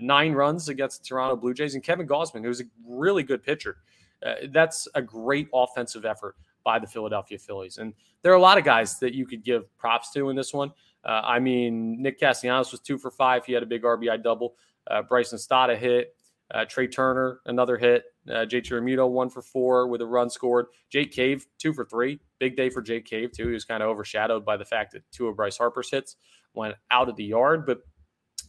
nine 0.00 0.32
runs 0.32 0.68
against 0.68 1.02
the 1.02 1.08
Toronto 1.08 1.34
Blue 1.34 1.52
Jays 1.52 1.74
and 1.74 1.82
Kevin 1.82 2.06
Gausman, 2.06 2.44
who's 2.44 2.60
a 2.60 2.64
really 2.86 3.24
good 3.24 3.42
pitcher. 3.42 3.78
Uh, 4.26 4.34
that's 4.50 4.88
a 4.94 5.02
great 5.02 5.48
offensive 5.54 6.04
effort 6.04 6.36
by 6.64 6.78
the 6.78 6.86
Philadelphia 6.86 7.38
Phillies. 7.38 7.78
And 7.78 7.94
there 8.22 8.32
are 8.32 8.36
a 8.36 8.40
lot 8.40 8.58
of 8.58 8.64
guys 8.64 8.98
that 8.98 9.14
you 9.14 9.26
could 9.26 9.44
give 9.44 9.64
props 9.78 10.10
to 10.12 10.30
in 10.30 10.36
this 10.36 10.52
one. 10.52 10.72
Uh, 11.04 11.22
I 11.24 11.38
mean, 11.38 12.02
Nick 12.02 12.18
Castellanos 12.18 12.72
was 12.72 12.80
two 12.80 12.98
for 12.98 13.10
five. 13.10 13.44
He 13.44 13.52
had 13.52 13.62
a 13.62 13.66
big 13.66 13.82
RBI 13.82 14.22
double. 14.22 14.56
Uh, 14.90 15.02
Bryson 15.02 15.38
Stott 15.38 15.70
a 15.70 15.76
hit. 15.76 16.14
Uh, 16.52 16.64
Trea 16.64 16.86
Turner, 16.86 17.40
another 17.46 17.76
hit. 17.76 18.04
Uh, 18.28 18.46
JT 18.46 18.70
Realmuto, 18.70 19.08
one 19.08 19.28
for 19.28 19.42
four 19.42 19.88
with 19.88 20.00
a 20.00 20.06
run 20.06 20.30
scored. 20.30 20.66
Jake 20.90 21.12
Cave, 21.12 21.46
two 21.58 21.72
for 21.72 21.84
three. 21.84 22.20
Big 22.38 22.56
day 22.56 22.70
for 22.70 22.82
Jake 22.82 23.04
Cave, 23.04 23.32
too. 23.32 23.48
He 23.48 23.54
was 23.54 23.64
kind 23.64 23.82
of 23.82 23.88
overshadowed 23.88 24.44
by 24.44 24.56
the 24.56 24.64
fact 24.64 24.92
that 24.92 25.02
two 25.10 25.26
of 25.26 25.36
Bryce 25.36 25.58
Harper's 25.58 25.90
hits 25.90 26.16
went 26.54 26.76
out 26.90 27.08
of 27.08 27.16
the 27.16 27.24
yard, 27.24 27.66
but 27.66 27.80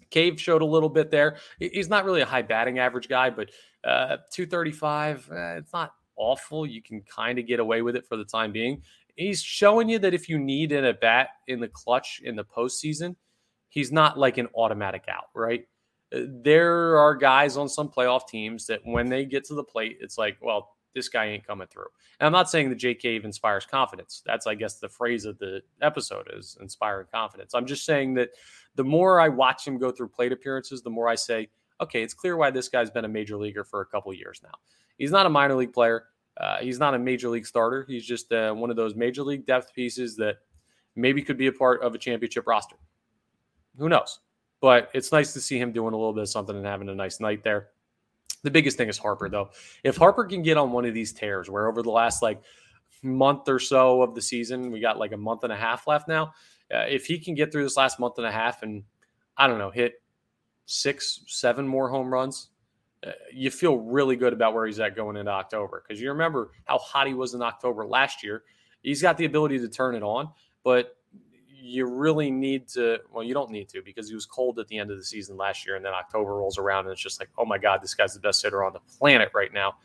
Cave 0.09 0.39
showed 0.39 0.61
a 0.61 0.65
little 0.65 0.89
bit 0.89 1.11
there. 1.11 1.37
He's 1.59 1.89
not 1.89 2.05
really 2.05 2.21
a 2.21 2.25
high 2.25 2.41
batting 2.41 2.79
average 2.79 3.09
guy, 3.09 3.29
but 3.29 3.49
uh, 3.83 4.17
235, 4.31 5.29
eh, 5.31 5.35
it's 5.57 5.73
not 5.73 5.93
awful. 6.15 6.65
You 6.65 6.81
can 6.81 7.01
kind 7.01 7.39
of 7.39 7.47
get 7.47 7.59
away 7.59 7.81
with 7.81 7.95
it 7.95 8.05
for 8.07 8.17
the 8.17 8.25
time 8.25 8.51
being. 8.51 8.81
He's 9.15 9.41
showing 9.41 9.89
you 9.89 9.99
that 9.99 10.13
if 10.13 10.29
you 10.29 10.37
need 10.37 10.71
an 10.71 10.85
at 10.85 11.01
bat 11.01 11.29
in 11.47 11.59
the 11.59 11.67
clutch 11.67 12.21
in 12.23 12.35
the 12.35 12.43
postseason, 12.43 13.15
he's 13.69 13.91
not 13.91 14.17
like 14.17 14.37
an 14.37 14.47
automatic 14.55 15.05
out, 15.07 15.25
right? 15.33 15.67
Uh, 16.13 16.21
there 16.27 16.97
are 16.97 17.15
guys 17.15 17.57
on 17.57 17.67
some 17.67 17.89
playoff 17.89 18.27
teams 18.27 18.65
that 18.67 18.81
when 18.83 19.09
they 19.09 19.25
get 19.25 19.43
to 19.45 19.55
the 19.55 19.63
plate, 19.63 19.97
it's 20.01 20.17
like, 20.17 20.37
well, 20.41 20.77
this 20.93 21.09
guy 21.09 21.25
ain't 21.25 21.45
coming 21.45 21.67
through. 21.67 21.87
And 22.19 22.25
I'm 22.25 22.33
not 22.33 22.49
saying 22.49 22.69
that 22.69 22.75
Jake 22.75 22.99
Cave 22.99 23.23
inspires 23.23 23.65
confidence. 23.65 24.23
That's, 24.25 24.47
I 24.47 24.55
guess, 24.55 24.79
the 24.79 24.89
phrase 24.89 25.25
of 25.25 25.37
the 25.37 25.61
episode 25.81 26.27
is 26.33 26.57
inspiring 26.59 27.07
confidence. 27.13 27.53
I'm 27.53 27.67
just 27.67 27.85
saying 27.85 28.15
that 28.15 28.29
the 28.75 28.83
more 28.83 29.19
I 29.19 29.29
watch 29.29 29.65
him 29.65 29.77
go 29.77 29.91
through 29.91 30.09
plate 30.09 30.31
appearances, 30.31 30.81
the 30.81 30.89
more 30.89 31.07
I 31.07 31.15
say, 31.15 31.49
okay, 31.81 32.03
it's 32.03 32.13
clear 32.13 32.37
why 32.37 32.51
this 32.51 32.69
guy's 32.69 32.89
been 32.89 33.05
a 33.05 33.09
major 33.09 33.37
leaguer 33.37 33.63
for 33.63 33.81
a 33.81 33.85
couple 33.85 34.13
years 34.13 34.41
now. 34.43 34.53
He's 34.97 35.11
not 35.11 35.25
a 35.25 35.29
minor 35.29 35.55
league 35.55 35.73
player. 35.73 36.05
Uh, 36.37 36.57
he's 36.57 36.79
not 36.79 36.93
a 36.93 36.99
major 36.99 37.29
league 37.29 37.45
starter. 37.45 37.85
He's 37.87 38.05
just 38.05 38.31
uh, 38.31 38.53
one 38.53 38.69
of 38.69 38.75
those 38.75 38.95
major 38.95 39.23
league 39.23 39.45
depth 39.45 39.73
pieces 39.73 40.15
that 40.17 40.37
maybe 40.95 41.21
could 41.21 41.37
be 41.37 41.47
a 41.47 41.51
part 41.51 41.81
of 41.81 41.95
a 41.95 41.97
championship 41.97 42.47
roster. 42.47 42.77
Who 43.77 43.89
knows? 43.89 44.19
But 44.59 44.89
it's 44.93 45.11
nice 45.11 45.33
to 45.33 45.41
see 45.41 45.59
him 45.59 45.71
doing 45.71 45.93
a 45.93 45.97
little 45.97 46.13
bit 46.13 46.23
of 46.23 46.29
something 46.29 46.55
and 46.55 46.65
having 46.65 46.89
a 46.89 46.95
nice 46.95 47.19
night 47.19 47.43
there. 47.43 47.69
The 48.43 48.51
biggest 48.51 48.77
thing 48.77 48.89
is 48.89 48.97
Harper, 48.97 49.29
though. 49.29 49.49
If 49.83 49.97
Harper 49.97 50.25
can 50.25 50.41
get 50.41 50.57
on 50.57 50.71
one 50.71 50.85
of 50.85 50.93
these 50.93 51.13
tears 51.13 51.49
where 51.49 51.67
over 51.67 51.81
the 51.81 51.91
last 51.91 52.21
like 52.21 52.41
month 53.03 53.47
or 53.49 53.59
so 53.59 54.01
of 54.01 54.15
the 54.15 54.21
season, 54.21 54.71
we 54.71 54.79
got 54.79 54.97
like 54.97 55.11
a 55.11 55.17
month 55.17 55.43
and 55.43 55.53
a 55.53 55.55
half 55.55 55.87
left 55.87 56.07
now. 56.07 56.33
Uh, 56.73 56.85
if 56.89 57.05
he 57.05 57.19
can 57.19 57.35
get 57.35 57.51
through 57.51 57.63
this 57.63 57.77
last 57.77 57.99
month 57.99 58.17
and 58.17 58.27
a 58.27 58.31
half 58.31 58.63
and 58.63 58.83
I 59.37 59.47
don't 59.47 59.59
know, 59.59 59.71
hit 59.71 60.01
six, 60.67 61.21
seven 61.25 61.67
more 61.67 61.89
home 61.89 62.13
runs, 62.13 62.49
uh, 63.05 63.11
you 63.33 63.49
feel 63.49 63.77
really 63.77 64.15
good 64.15 64.33
about 64.33 64.53
where 64.53 64.67
he's 64.67 64.79
at 64.79 64.95
going 64.95 65.17
into 65.17 65.31
October. 65.31 65.83
Because 65.85 65.99
you 65.99 66.09
remember 66.09 66.51
how 66.65 66.77
hot 66.77 67.07
he 67.07 67.15
was 67.15 67.33
in 67.33 67.41
October 67.41 67.87
last 67.87 68.23
year. 68.23 68.43
He's 68.83 69.01
got 69.01 69.17
the 69.17 69.25
ability 69.25 69.59
to 69.59 69.67
turn 69.67 69.95
it 69.95 70.03
on, 70.03 70.29
but 70.63 70.95
you 71.51 71.85
really 71.85 72.29
need 72.29 72.67
to. 72.69 72.99
Well, 73.11 73.23
you 73.23 73.33
don't 73.33 73.49
need 73.49 73.69
to 73.69 73.81
because 73.81 74.07
he 74.07 74.15
was 74.15 74.25
cold 74.25 74.59
at 74.59 74.67
the 74.67 74.77
end 74.77 74.91
of 74.91 74.97
the 74.97 75.03
season 75.03 75.35
last 75.35 75.65
year, 75.65 75.75
and 75.75 75.83
then 75.83 75.93
October 75.93 76.35
rolls 76.35 76.57
around 76.57 76.85
and 76.85 76.91
it's 76.91 77.01
just 77.01 77.19
like, 77.19 77.29
oh 77.37 77.45
my 77.45 77.57
God, 77.57 77.81
this 77.81 77.95
guy's 77.95 78.13
the 78.13 78.19
best 78.19 78.43
hitter 78.43 78.63
on 78.63 78.73
the 78.73 78.79
planet 78.97 79.31
right 79.33 79.51
now 79.51 79.75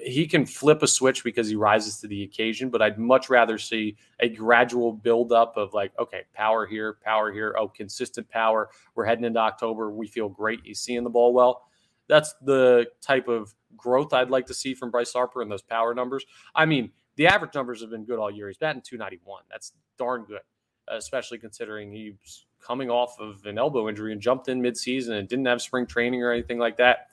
he 0.00 0.26
can 0.26 0.46
flip 0.46 0.82
a 0.82 0.86
switch 0.86 1.22
because 1.22 1.48
he 1.48 1.56
rises 1.56 1.98
to 1.98 2.06
the 2.06 2.22
occasion, 2.22 2.70
but 2.70 2.80
I'd 2.80 2.98
much 2.98 3.28
rather 3.28 3.58
see 3.58 3.96
a 4.20 4.28
gradual 4.28 4.92
buildup 4.92 5.56
of 5.56 5.74
like, 5.74 5.92
okay, 5.98 6.22
power 6.32 6.66
here, 6.66 6.96
power 7.04 7.30
here, 7.30 7.54
oh, 7.58 7.68
consistent 7.68 8.28
power. 8.30 8.70
We're 8.94 9.04
heading 9.04 9.24
into 9.24 9.40
October. 9.40 9.90
We 9.90 10.06
feel 10.06 10.28
great. 10.28 10.60
He's 10.64 10.80
seeing 10.80 11.04
the 11.04 11.10
ball 11.10 11.34
well. 11.34 11.64
That's 12.08 12.34
the 12.42 12.86
type 13.00 13.28
of 13.28 13.54
growth 13.76 14.12
I'd 14.12 14.30
like 14.30 14.46
to 14.46 14.54
see 14.54 14.74
from 14.74 14.90
Bryce 14.90 15.12
Harper 15.12 15.42
and 15.42 15.50
those 15.50 15.62
power 15.62 15.94
numbers. 15.94 16.24
I 16.54 16.64
mean, 16.64 16.90
the 17.16 17.26
average 17.26 17.54
numbers 17.54 17.82
have 17.82 17.90
been 17.90 18.04
good 18.04 18.18
all 18.18 18.30
year. 18.30 18.48
He's 18.48 18.58
batting 18.58 18.82
291. 18.82 19.42
That's 19.50 19.72
darn 19.98 20.24
good, 20.24 20.40
especially 20.88 21.38
considering 21.38 21.92
he's 21.92 22.46
coming 22.60 22.90
off 22.90 23.18
of 23.20 23.44
an 23.44 23.58
elbow 23.58 23.88
injury 23.88 24.12
and 24.12 24.20
jumped 24.20 24.48
in 24.48 24.62
midseason 24.62 25.18
and 25.18 25.28
didn't 25.28 25.46
have 25.46 25.60
spring 25.60 25.86
training 25.86 26.22
or 26.22 26.32
anything 26.32 26.58
like 26.58 26.76
that 26.78 27.08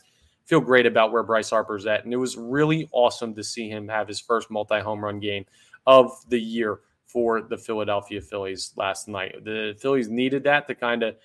feel 0.49 0.59
great 0.59 0.87
about 0.87 1.11
where 1.11 1.21
Bryce 1.21 1.51
Harper's 1.51 1.85
at. 1.85 2.03
And 2.03 2.11
it 2.11 2.17
was 2.17 2.35
really 2.35 2.89
awesome 2.91 3.35
to 3.35 3.43
see 3.43 3.69
him 3.69 3.87
have 3.87 4.07
his 4.07 4.19
first 4.19 4.49
multi 4.49 4.79
home 4.79 5.05
run 5.05 5.19
game 5.19 5.45
of 5.85 6.11
the 6.27 6.39
year 6.39 6.79
for 7.05 7.43
the 7.43 7.57
Philadelphia 7.57 8.19
Phillies 8.19 8.73
last 8.75 9.07
night. 9.07 9.43
The 9.45 9.77
Phillies 9.79 10.09
needed 10.09 10.43
that 10.45 10.67
to 10.67 10.73
kind 10.73 11.03
of 11.03 11.15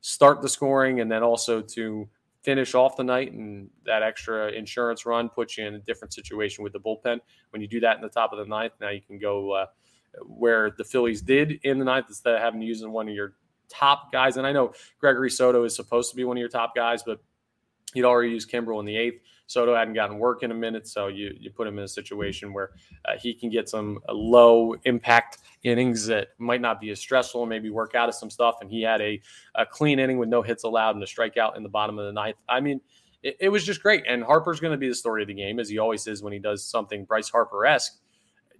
start 0.00 0.42
the 0.42 0.48
scoring 0.48 1.00
and 1.00 1.10
then 1.10 1.22
also 1.22 1.62
to 1.62 2.08
finish 2.42 2.74
off 2.74 2.96
the 2.96 3.04
night. 3.04 3.32
And 3.32 3.70
that 3.86 4.02
extra 4.02 4.50
insurance 4.50 5.06
run 5.06 5.28
puts 5.28 5.56
you 5.56 5.64
in 5.64 5.74
a 5.74 5.78
different 5.78 6.12
situation 6.12 6.64
with 6.64 6.72
the 6.72 6.80
bullpen. 6.80 7.20
When 7.50 7.62
you 7.62 7.68
do 7.68 7.78
that 7.80 7.94
in 7.94 8.02
the 8.02 8.08
top 8.08 8.32
of 8.32 8.40
the 8.40 8.46
ninth, 8.46 8.72
now 8.80 8.90
you 8.90 9.00
can 9.00 9.16
go 9.16 9.52
uh, 9.52 9.66
where 10.24 10.72
the 10.72 10.84
Phillies 10.84 11.22
did 11.22 11.60
in 11.62 11.78
the 11.78 11.84
ninth 11.84 12.06
instead 12.08 12.34
of 12.34 12.40
having 12.40 12.58
to 12.60 12.66
use 12.66 12.84
one 12.84 13.08
of 13.08 13.14
your 13.14 13.34
top 13.68 14.10
guys. 14.10 14.38
And 14.38 14.46
I 14.46 14.50
know 14.50 14.72
Gregory 14.98 15.30
Soto 15.30 15.62
is 15.62 15.76
supposed 15.76 16.10
to 16.10 16.16
be 16.16 16.24
one 16.24 16.36
of 16.36 16.40
your 16.40 16.48
top 16.48 16.74
guys, 16.74 17.04
but 17.04 17.20
He'd 17.94 18.04
already 18.04 18.30
used 18.30 18.50
Kimbrel 18.50 18.80
in 18.80 18.86
the 18.86 18.96
eighth. 18.96 19.22
Soto 19.46 19.74
hadn't 19.74 19.94
gotten 19.94 20.18
work 20.18 20.42
in 20.42 20.50
a 20.50 20.54
minute, 20.54 20.88
so 20.88 21.08
you 21.08 21.34
you 21.38 21.50
put 21.50 21.66
him 21.66 21.78
in 21.78 21.84
a 21.84 21.88
situation 21.88 22.52
where 22.52 22.70
uh, 23.04 23.12
he 23.20 23.34
can 23.34 23.50
get 23.50 23.68
some 23.68 23.98
uh, 24.08 24.12
low 24.12 24.74
impact 24.84 25.38
innings 25.62 26.06
that 26.06 26.28
might 26.38 26.60
not 26.60 26.80
be 26.80 26.90
as 26.90 26.98
stressful 26.98 27.42
and 27.42 27.50
maybe 27.50 27.68
work 27.68 27.94
out 27.94 28.08
of 28.08 28.14
some 28.14 28.30
stuff. 28.30 28.56
And 28.60 28.70
he 28.70 28.82
had 28.82 29.00
a, 29.00 29.20
a 29.54 29.66
clean 29.66 29.98
inning 29.98 30.18
with 30.18 30.28
no 30.28 30.42
hits 30.42 30.64
allowed 30.64 30.94
and 30.94 31.04
a 31.04 31.06
strikeout 31.06 31.56
in 31.56 31.62
the 31.62 31.68
bottom 31.68 31.98
of 31.98 32.06
the 32.06 32.12
ninth. 32.12 32.36
I 32.48 32.60
mean, 32.60 32.80
it, 33.22 33.36
it 33.40 33.48
was 33.50 33.64
just 33.64 33.82
great. 33.82 34.04
And 34.08 34.24
Harper's 34.24 34.58
going 34.58 34.72
to 34.72 34.78
be 34.78 34.88
the 34.88 34.94
story 34.94 35.22
of 35.22 35.28
the 35.28 35.34
game, 35.34 35.60
as 35.60 35.68
he 35.68 35.78
always 35.78 36.06
is 36.06 36.22
when 36.22 36.32
he 36.32 36.38
does 36.38 36.64
something 36.64 37.04
Bryce 37.04 37.28
Harper 37.28 37.66
esque. 37.66 37.98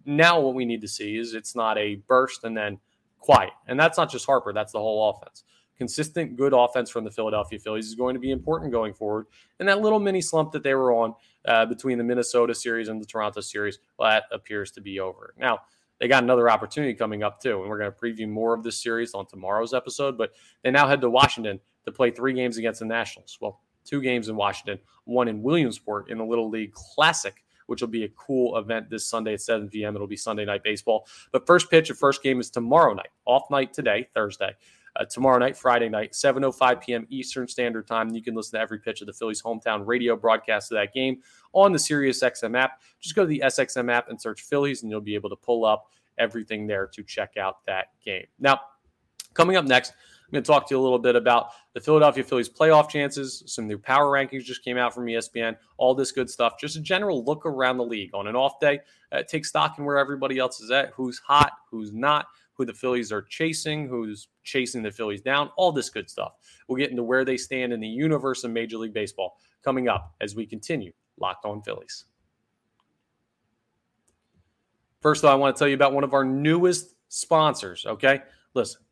Now, 0.04 0.40
what 0.40 0.54
we 0.54 0.64
need 0.64 0.82
to 0.82 0.88
see 0.88 1.16
is 1.16 1.32
it's 1.32 1.56
not 1.56 1.78
a 1.78 1.96
burst 2.06 2.44
and 2.44 2.56
then 2.56 2.78
quiet, 3.18 3.52
and 3.66 3.78
that's 3.78 3.96
not 3.96 4.10
just 4.10 4.26
Harper; 4.26 4.52
that's 4.52 4.72
the 4.72 4.80
whole 4.80 5.10
offense 5.10 5.44
consistent 5.82 6.36
good 6.36 6.52
offense 6.52 6.90
from 6.90 7.02
the 7.02 7.10
Philadelphia 7.10 7.58
Phillies 7.58 7.88
is 7.88 7.96
going 7.96 8.14
to 8.14 8.20
be 8.20 8.30
important 8.30 8.70
going 8.70 8.94
forward. 8.94 9.26
And 9.58 9.68
that 9.68 9.80
little 9.80 9.98
mini 9.98 10.20
slump 10.20 10.52
that 10.52 10.62
they 10.62 10.74
were 10.74 10.92
on 10.92 11.14
uh, 11.44 11.66
between 11.66 11.98
the 11.98 12.04
Minnesota 12.04 12.54
series 12.54 12.86
and 12.86 13.02
the 13.02 13.04
Toronto 13.04 13.40
series, 13.40 13.80
well, 13.98 14.10
that 14.10 14.24
appears 14.30 14.70
to 14.72 14.80
be 14.80 15.00
over. 15.00 15.34
Now, 15.36 15.58
they 15.98 16.06
got 16.06 16.22
another 16.22 16.48
opportunity 16.48 16.94
coming 16.94 17.24
up 17.24 17.40
too, 17.40 17.62
and 17.62 17.68
we're 17.68 17.78
going 17.78 17.90
to 17.90 17.98
preview 17.98 18.28
more 18.28 18.54
of 18.54 18.62
this 18.62 18.80
series 18.80 19.12
on 19.12 19.26
tomorrow's 19.26 19.74
episode. 19.74 20.16
But 20.16 20.30
they 20.62 20.70
now 20.70 20.86
head 20.86 21.00
to 21.00 21.10
Washington 21.10 21.58
to 21.84 21.90
play 21.90 22.12
three 22.12 22.32
games 22.32 22.58
against 22.58 22.78
the 22.78 22.86
Nationals. 22.86 23.38
Well, 23.40 23.60
two 23.84 24.00
games 24.00 24.28
in 24.28 24.36
Washington, 24.36 24.78
one 25.04 25.26
in 25.26 25.42
Williamsport 25.42 26.10
in 26.10 26.18
the 26.18 26.24
Little 26.24 26.48
League 26.48 26.74
Classic 26.74 27.34
which 27.66 27.80
will 27.80 27.88
be 27.88 28.04
a 28.04 28.08
cool 28.10 28.58
event 28.58 28.90
this 28.90 29.06
Sunday 29.06 29.34
at 29.34 29.40
7 29.40 29.68
p.m. 29.68 29.94
It'll 29.94 30.06
be 30.06 30.16
Sunday 30.16 30.44
night 30.44 30.62
baseball. 30.62 31.06
But 31.30 31.46
first 31.46 31.70
pitch 31.70 31.88
of 31.90 31.96
first 31.96 32.22
game 32.22 32.40
is 32.40 32.50
tomorrow 32.50 32.92
night, 32.92 33.08
off 33.24 33.50
night 33.50 33.72
today, 33.72 34.08
Thursday, 34.14 34.54
uh, 34.96 35.04
tomorrow 35.04 35.38
night, 35.38 35.56
Friday 35.56 35.88
night, 35.88 36.12
7:05 36.12 36.82
p.m. 36.82 37.06
Eastern 37.10 37.48
Standard 37.48 37.86
Time. 37.86 38.10
You 38.10 38.22
can 38.22 38.34
listen 38.34 38.58
to 38.58 38.60
every 38.60 38.78
pitch 38.78 39.00
of 39.00 39.06
the 39.06 39.12
Phillies 39.12 39.42
hometown 39.42 39.86
radio 39.86 40.16
broadcast 40.16 40.70
of 40.72 40.76
that 40.76 40.92
game 40.92 41.22
on 41.52 41.72
the 41.72 41.78
SiriusXM 41.78 42.56
app. 42.58 42.80
Just 43.00 43.14
go 43.14 43.22
to 43.22 43.28
the 43.28 43.42
SXM 43.44 43.90
app 43.90 44.10
and 44.10 44.20
search 44.20 44.42
Phillies, 44.42 44.82
and 44.82 44.90
you'll 44.90 45.00
be 45.00 45.14
able 45.14 45.30
to 45.30 45.36
pull 45.36 45.64
up 45.64 45.90
everything 46.18 46.66
there 46.66 46.86
to 46.86 47.02
check 47.02 47.36
out 47.36 47.64
that 47.66 47.88
game. 48.04 48.26
Now, 48.38 48.60
coming 49.34 49.56
up 49.56 49.64
next. 49.64 49.92
I'm 50.32 50.36
going 50.36 50.44
to 50.44 50.50
talk 50.50 50.66
to 50.68 50.74
you 50.74 50.80
a 50.80 50.82
little 50.82 50.98
bit 50.98 51.14
about 51.14 51.50
the 51.74 51.80
Philadelphia 51.80 52.24
Phillies 52.24 52.48
playoff 52.48 52.88
chances. 52.88 53.42
Some 53.44 53.68
new 53.68 53.76
power 53.76 54.06
rankings 54.06 54.44
just 54.44 54.64
came 54.64 54.78
out 54.78 54.94
from 54.94 55.04
ESPN, 55.04 55.58
all 55.76 55.94
this 55.94 56.10
good 56.10 56.30
stuff. 56.30 56.54
Just 56.58 56.74
a 56.74 56.80
general 56.80 57.22
look 57.22 57.44
around 57.44 57.76
the 57.76 57.84
league 57.84 58.14
on 58.14 58.26
an 58.26 58.34
off 58.34 58.58
day. 58.58 58.80
Uh, 59.12 59.22
take 59.22 59.44
stock 59.44 59.78
in 59.78 59.84
where 59.84 59.98
everybody 59.98 60.38
else 60.38 60.62
is 60.62 60.70
at, 60.70 60.88
who's 60.94 61.18
hot, 61.18 61.52
who's 61.70 61.92
not, 61.92 62.28
who 62.62 62.66
the 62.66 62.72
Phillies 62.72 63.10
are 63.10 63.22
chasing, 63.22 63.88
who's 63.88 64.28
chasing 64.44 64.84
the 64.84 64.90
Phillies 64.92 65.20
down, 65.20 65.50
all 65.56 65.72
this 65.72 65.90
good 65.90 66.08
stuff. 66.08 66.34
We'll 66.68 66.78
get 66.78 66.90
into 66.90 67.02
where 67.02 67.24
they 67.24 67.36
stand 67.36 67.72
in 67.72 67.80
the 67.80 67.88
universe 67.88 68.44
of 68.44 68.52
Major 68.52 68.78
League 68.78 68.94
Baseball 68.94 69.36
coming 69.64 69.88
up 69.88 70.14
as 70.20 70.36
we 70.36 70.46
continue 70.46 70.92
Locked 71.18 71.44
On 71.44 71.60
Phillies. 71.62 72.04
First, 75.00 75.22
though, 75.22 75.32
I 75.32 75.34
want 75.34 75.56
to 75.56 75.58
tell 75.58 75.66
you 75.66 75.74
about 75.74 75.92
one 75.92 76.04
of 76.04 76.14
our 76.14 76.24
newest 76.24 76.94
sponsors, 77.08 77.84
okay? 77.84 78.20
Listen, 78.54 78.82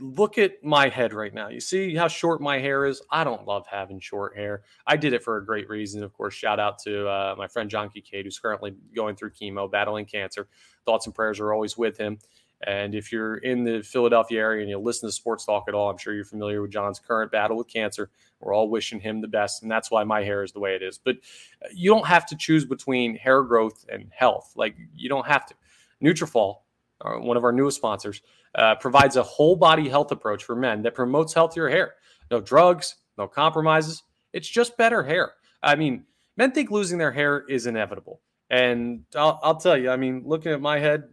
look 0.00 0.36
at 0.38 0.64
my 0.64 0.88
head 0.88 1.12
right 1.12 1.32
now. 1.32 1.48
You 1.48 1.60
see 1.60 1.94
how 1.94 2.08
short 2.08 2.40
my 2.40 2.58
hair 2.58 2.84
is? 2.86 3.00
I 3.12 3.22
don't 3.22 3.46
love 3.46 3.64
having 3.70 4.00
short 4.00 4.36
hair. 4.36 4.62
I 4.88 4.96
did 4.96 5.12
it 5.12 5.22
for 5.22 5.36
a 5.36 5.46
great 5.46 5.68
reason. 5.68 6.02
Of 6.02 6.12
course, 6.12 6.34
shout 6.34 6.58
out 6.58 6.80
to 6.80 7.06
uh, 7.06 7.36
my 7.38 7.46
friend 7.46 7.70
John 7.70 7.88
Kincade, 7.88 8.24
who's 8.24 8.40
currently 8.40 8.74
going 8.96 9.14
through 9.14 9.30
chemo, 9.30 9.70
battling 9.70 10.06
cancer. 10.06 10.48
Thoughts 10.84 11.06
and 11.06 11.14
prayers 11.14 11.38
are 11.38 11.52
always 11.52 11.78
with 11.78 11.96
him. 11.96 12.18
And 12.64 12.94
if 12.94 13.10
you're 13.10 13.36
in 13.38 13.64
the 13.64 13.82
Philadelphia 13.82 14.40
area 14.40 14.60
and 14.60 14.70
you 14.70 14.78
listen 14.78 15.08
to 15.08 15.12
sports 15.12 15.44
talk 15.44 15.64
at 15.68 15.74
all, 15.74 15.90
I'm 15.90 15.98
sure 15.98 16.14
you're 16.14 16.24
familiar 16.24 16.62
with 16.62 16.70
John's 16.70 17.00
current 17.00 17.32
battle 17.32 17.56
with 17.56 17.68
cancer. 17.68 18.10
We're 18.40 18.54
all 18.54 18.68
wishing 18.70 19.00
him 19.00 19.20
the 19.20 19.28
best. 19.28 19.62
And 19.62 19.70
that's 19.70 19.90
why 19.90 20.04
my 20.04 20.22
hair 20.22 20.42
is 20.42 20.52
the 20.52 20.60
way 20.60 20.74
it 20.74 20.82
is. 20.82 20.98
But 20.98 21.16
uh, 21.64 21.68
you 21.74 21.90
don't 21.90 22.06
have 22.06 22.26
to 22.26 22.36
choose 22.36 22.64
between 22.64 23.16
hair 23.16 23.42
growth 23.42 23.84
and 23.88 24.10
health. 24.14 24.52
Like, 24.54 24.76
you 24.94 25.08
don't 25.08 25.26
have 25.26 25.46
to. 25.46 25.54
Nutrafol, 26.02 26.58
uh, 27.00 27.14
one 27.14 27.36
of 27.36 27.44
our 27.44 27.52
newest 27.52 27.78
sponsors, 27.78 28.22
uh, 28.54 28.74
provides 28.76 29.16
a 29.16 29.22
whole 29.22 29.56
body 29.56 29.88
health 29.88 30.12
approach 30.12 30.44
for 30.44 30.54
men 30.54 30.82
that 30.82 30.94
promotes 30.94 31.32
healthier 31.32 31.68
hair. 31.68 31.94
No 32.30 32.40
drugs, 32.40 32.96
no 33.18 33.26
compromises. 33.26 34.02
It's 34.32 34.48
just 34.48 34.76
better 34.76 35.02
hair. 35.02 35.32
I 35.62 35.74
mean, 35.74 36.04
men 36.36 36.52
think 36.52 36.70
losing 36.70 36.98
their 36.98 37.12
hair 37.12 37.44
is 37.48 37.66
inevitable. 37.66 38.20
And 38.50 39.04
I'll, 39.16 39.40
I'll 39.42 39.56
tell 39.56 39.76
you, 39.76 39.90
I 39.90 39.96
mean, 39.96 40.24
looking 40.26 40.52
at 40.52 40.60
my 40.60 40.78
head, 40.78 41.04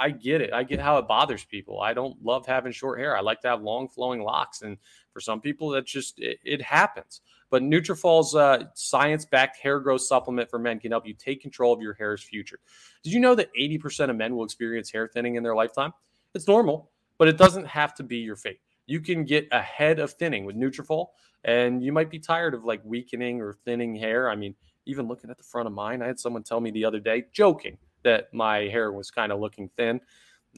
I 0.00 0.10
get 0.10 0.40
it. 0.40 0.52
I 0.54 0.62
get 0.62 0.80
how 0.80 0.96
it 0.96 1.06
bothers 1.06 1.44
people. 1.44 1.82
I 1.82 1.92
don't 1.92 2.16
love 2.24 2.46
having 2.46 2.72
short 2.72 2.98
hair. 2.98 3.14
I 3.14 3.20
like 3.20 3.42
to 3.42 3.48
have 3.48 3.60
long 3.60 3.86
flowing 3.86 4.22
locks. 4.22 4.62
And 4.62 4.78
for 5.12 5.20
some 5.20 5.42
people, 5.42 5.68
that 5.70 5.84
just, 5.84 6.18
it, 6.18 6.38
it 6.42 6.62
happens. 6.62 7.20
But 7.50 7.62
Nutrafol's 7.62 8.34
uh, 8.34 8.64
science-backed 8.74 9.58
hair 9.58 9.78
growth 9.78 10.00
supplement 10.00 10.48
for 10.48 10.58
men 10.58 10.80
can 10.80 10.90
help 10.90 11.06
you 11.06 11.12
take 11.12 11.42
control 11.42 11.74
of 11.74 11.82
your 11.82 11.92
hair's 11.92 12.22
future. 12.22 12.60
Did 13.02 13.12
you 13.12 13.20
know 13.20 13.34
that 13.34 13.50
80% 13.54 14.08
of 14.08 14.16
men 14.16 14.34
will 14.34 14.44
experience 14.44 14.90
hair 14.90 15.06
thinning 15.06 15.34
in 15.34 15.42
their 15.42 15.54
lifetime? 15.54 15.92
It's 16.34 16.48
normal, 16.48 16.90
but 17.18 17.28
it 17.28 17.36
doesn't 17.36 17.66
have 17.66 17.92
to 17.96 18.02
be 18.02 18.18
your 18.18 18.36
fate. 18.36 18.60
You 18.86 19.00
can 19.00 19.24
get 19.24 19.48
ahead 19.52 19.98
of 19.98 20.12
thinning 20.12 20.46
with 20.46 20.56
Nutrafol, 20.56 21.08
and 21.44 21.84
you 21.84 21.92
might 21.92 22.10
be 22.10 22.18
tired 22.18 22.54
of 22.54 22.64
like 22.64 22.80
weakening 22.84 23.42
or 23.42 23.52
thinning 23.52 23.94
hair. 23.94 24.30
I 24.30 24.36
mean, 24.36 24.54
even 24.86 25.08
looking 25.08 25.28
at 25.28 25.36
the 25.36 25.44
front 25.44 25.66
of 25.66 25.74
mine, 25.74 26.00
I 26.00 26.06
had 26.06 26.18
someone 26.18 26.42
tell 26.42 26.60
me 26.60 26.70
the 26.70 26.86
other 26.86 27.00
day, 27.00 27.24
joking, 27.32 27.76
that 28.02 28.32
my 28.32 28.60
hair 28.60 28.92
was 28.92 29.10
kind 29.10 29.32
of 29.32 29.40
looking 29.40 29.70
thin. 29.76 30.00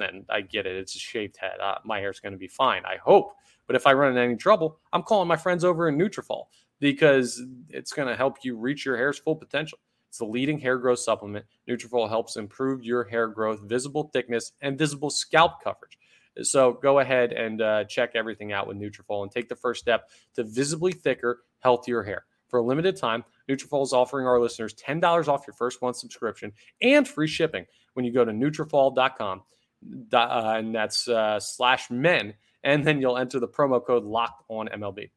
And 0.00 0.24
I 0.30 0.40
get 0.40 0.66
it; 0.66 0.76
it's 0.76 0.96
a 0.96 0.98
shaved 0.98 1.36
head. 1.36 1.60
Uh, 1.60 1.76
my 1.84 1.98
hair's 1.98 2.20
going 2.20 2.32
to 2.32 2.38
be 2.38 2.48
fine, 2.48 2.84
I 2.86 2.96
hope. 2.96 3.34
But 3.66 3.76
if 3.76 3.86
I 3.86 3.92
run 3.92 4.10
into 4.10 4.22
any 4.22 4.36
trouble, 4.36 4.80
I'm 4.92 5.02
calling 5.02 5.28
my 5.28 5.36
friends 5.36 5.64
over 5.64 5.88
in 5.88 5.98
Nutrafol 5.98 6.46
because 6.80 7.42
it's 7.68 7.92
going 7.92 8.08
to 8.08 8.16
help 8.16 8.38
you 8.42 8.56
reach 8.56 8.84
your 8.84 8.96
hair's 8.96 9.18
full 9.18 9.36
potential. 9.36 9.78
It's 10.08 10.18
the 10.18 10.24
leading 10.26 10.58
hair 10.58 10.76
growth 10.76 10.98
supplement. 10.98 11.46
Nutrafol 11.68 12.08
helps 12.08 12.36
improve 12.36 12.84
your 12.84 13.04
hair 13.04 13.28
growth, 13.28 13.60
visible 13.62 14.10
thickness, 14.12 14.52
and 14.60 14.76
visible 14.76 15.08
scalp 15.08 15.62
coverage. 15.62 15.96
So 16.42 16.74
go 16.82 16.98
ahead 16.98 17.32
and 17.32 17.62
uh, 17.62 17.84
check 17.84 18.10
everything 18.14 18.52
out 18.52 18.66
with 18.66 18.78
Nutrafol 18.78 19.22
and 19.22 19.30
take 19.30 19.48
the 19.48 19.56
first 19.56 19.80
step 19.80 20.10
to 20.34 20.44
visibly 20.44 20.92
thicker, 20.92 21.44
healthier 21.60 22.02
hair. 22.02 22.24
For 22.48 22.58
a 22.58 22.62
limited 22.62 22.96
time, 22.96 23.24
Nutrafol 23.48 23.82
is 23.82 23.92
offering 23.92 24.26
our 24.26 24.40
listeners 24.40 24.74
$10 24.74 25.28
off 25.28 25.46
your 25.46 25.54
first 25.54 25.82
month 25.82 25.96
subscription 25.96 26.52
and 26.80 27.06
free 27.06 27.28
shipping 27.28 27.66
when 27.94 28.04
you 28.04 28.12
go 28.12 28.24
to 28.24 28.32
Nutrafol.com, 28.32 29.42
uh, 30.12 30.54
and 30.56 30.74
that's 30.74 31.08
uh, 31.08 31.38
slash 31.40 31.90
men, 31.90 32.34
and 32.64 32.84
then 32.84 33.00
you'll 33.00 33.18
enter 33.18 33.40
the 33.40 33.48
promo 33.48 33.84
code 33.84 34.04
Locked 34.04 34.42
On 34.48 34.68
MLB. 34.68 35.10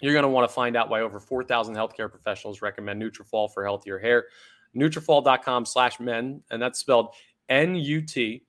You're 0.00 0.12
going 0.12 0.22
to 0.22 0.28
want 0.28 0.48
to 0.48 0.54
find 0.54 0.76
out 0.76 0.90
why 0.90 1.00
over 1.00 1.18
4,000 1.18 1.74
healthcare 1.74 2.08
professionals 2.10 2.62
recommend 2.62 3.02
Nutrafol 3.02 3.52
for 3.52 3.64
healthier 3.64 3.98
hair. 3.98 4.26
Nutrafol.com 4.76 5.64
slash 5.66 5.98
men, 5.98 6.42
and 6.50 6.62
that's 6.62 6.78
spelled 6.78 7.14
N-U-T-R-A-F-O-L. 7.48 8.42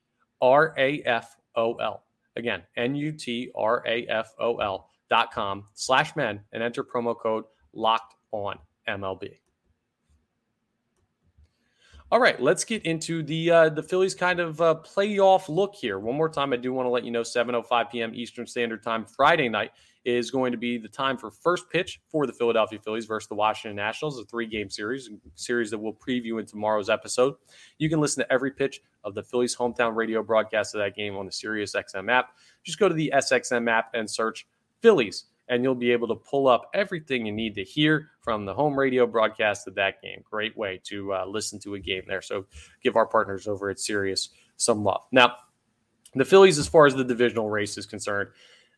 Again, 2.35 2.61
N-U-T-R-A-F-O-L 2.77 3.49
dot 5.09 5.33
com 5.33 5.65
slash 5.73 6.15
men 6.15 6.41
and 6.53 6.61
enter 6.61 6.83
promo 6.83 7.17
code 7.17 7.45
locked 7.73 8.13
on 8.31 8.59
MLB. 8.89 9.37
All 12.11 12.19
right, 12.19 12.41
let's 12.41 12.65
get 12.65 12.83
into 12.87 13.21
the 13.21 13.51
uh, 13.51 13.69
the 13.69 13.83
Phillies 13.83 14.15
kind 14.15 14.39
of 14.39 14.59
uh, 14.59 14.75
playoff 14.83 15.47
look 15.47 15.75
here. 15.75 15.99
One 15.99 16.15
more 16.15 16.27
time, 16.27 16.53
I 16.53 16.55
do 16.55 16.73
want 16.73 16.87
to 16.87 16.89
let 16.89 17.03
you 17.03 17.11
know 17.11 17.21
7:05 17.21 17.91
p.m. 17.91 18.15
Eastern 18.15 18.47
Standard 18.47 18.81
Time 18.81 19.05
Friday 19.05 19.47
night 19.47 19.71
is 20.05 20.31
going 20.31 20.51
to 20.51 20.57
be 20.57 20.79
the 20.79 20.87
time 20.87 21.17
for 21.17 21.29
first 21.29 21.69
pitch 21.69 22.01
for 22.07 22.25
the 22.25 22.33
Philadelphia 22.33 22.79
Phillies 22.83 23.05
versus 23.05 23.27
the 23.27 23.35
Washington 23.35 23.75
Nationals, 23.75 24.17
a 24.17 24.25
three-game 24.25 24.71
series, 24.71 25.09
series 25.35 25.69
that 25.69 25.77
we'll 25.77 25.93
preview 25.93 26.39
in 26.39 26.47
tomorrow's 26.47 26.89
episode. 26.89 27.35
You 27.77 27.89
can 27.89 27.99
listen 27.99 28.23
to 28.23 28.33
every 28.33 28.51
pitch 28.51 28.81
of 29.03 29.13
the 29.13 29.21
Phillies 29.21 29.55
hometown 29.55 29.95
radio 29.95 30.23
broadcast 30.23 30.73
of 30.73 30.79
that 30.79 30.95
game 30.95 31.15
on 31.15 31.25
the 31.25 31.31
SiriusXM 31.31 32.09
app. 32.09 32.29
Just 32.63 32.79
go 32.79 32.89
to 32.89 32.95
the 32.95 33.11
SXM 33.13 33.69
app 33.69 33.91
and 33.93 34.09
search 34.09 34.47
Phillies 34.81 35.25
and 35.49 35.63
you'll 35.63 35.75
be 35.75 35.91
able 35.91 36.07
to 36.07 36.15
pull 36.15 36.47
up 36.47 36.69
everything 36.73 37.25
you 37.25 37.31
need 37.31 37.55
to 37.55 37.63
hear 37.63 38.11
from 38.21 38.45
the 38.45 38.53
home 38.53 38.77
radio 38.77 39.07
broadcast 39.07 39.67
of 39.67 39.75
that 39.75 40.01
game. 40.01 40.23
Great 40.29 40.55
way 40.55 40.79
to 40.85 41.13
uh, 41.13 41.25
listen 41.25 41.59
to 41.59 41.73
a 41.73 41.79
game 41.79 42.03
there. 42.07 42.21
So 42.21 42.45
give 42.83 42.95
our 42.95 43.07
partners 43.07 43.47
over 43.47 43.69
at 43.69 43.79
Sirius 43.79 44.29
some 44.57 44.83
love. 44.83 45.01
Now, 45.11 45.35
the 46.13 46.25
Phillies, 46.25 46.59
as 46.59 46.67
far 46.67 46.85
as 46.85 46.93
the 46.93 47.03
divisional 47.03 47.49
race 47.49 47.77
is 47.77 47.87
concerned, 47.87 48.29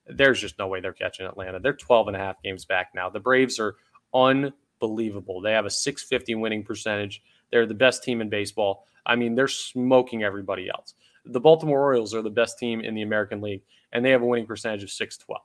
there's 0.08 0.40
just 0.40 0.58
no 0.58 0.68
way 0.68 0.80
they're 0.80 0.94
catching 0.94 1.26
Atlanta. 1.26 1.60
They're 1.60 1.74
12 1.74 2.08
and 2.08 2.16
a 2.16 2.20
half 2.20 2.42
games 2.42 2.66
back 2.66 2.92
now. 2.96 3.10
The 3.10 3.20
Braves 3.20 3.60
are 3.60 3.76
unbelievable. 4.14 5.42
They 5.42 5.52
have 5.52 5.66
a 5.66 5.70
650 5.70 6.36
winning 6.36 6.64
percentage. 6.64 7.22
They're 7.52 7.66
the 7.66 7.74
best 7.74 8.04
team 8.04 8.22
in 8.22 8.30
baseball. 8.30 8.86
I 9.06 9.18
mean, 9.18 9.36
they're 9.36 9.48
smoking 9.48 10.24
everybody 10.24 10.70
else. 10.70 10.94
The 11.26 11.40
Baltimore 11.40 11.82
Orioles 11.82 12.16
are 12.16 12.22
the 12.22 12.30
best 12.30 12.58
team 12.58 12.82
in 12.82 12.96
the 12.96 13.02
American 13.02 13.42
League, 13.42 13.64
and 13.92 14.04
they 14.04 14.12
have 14.12 14.22
a 14.22 14.26
winning 14.26 14.48
percentage 14.48 14.84
of 14.84 14.90
612 14.90 15.42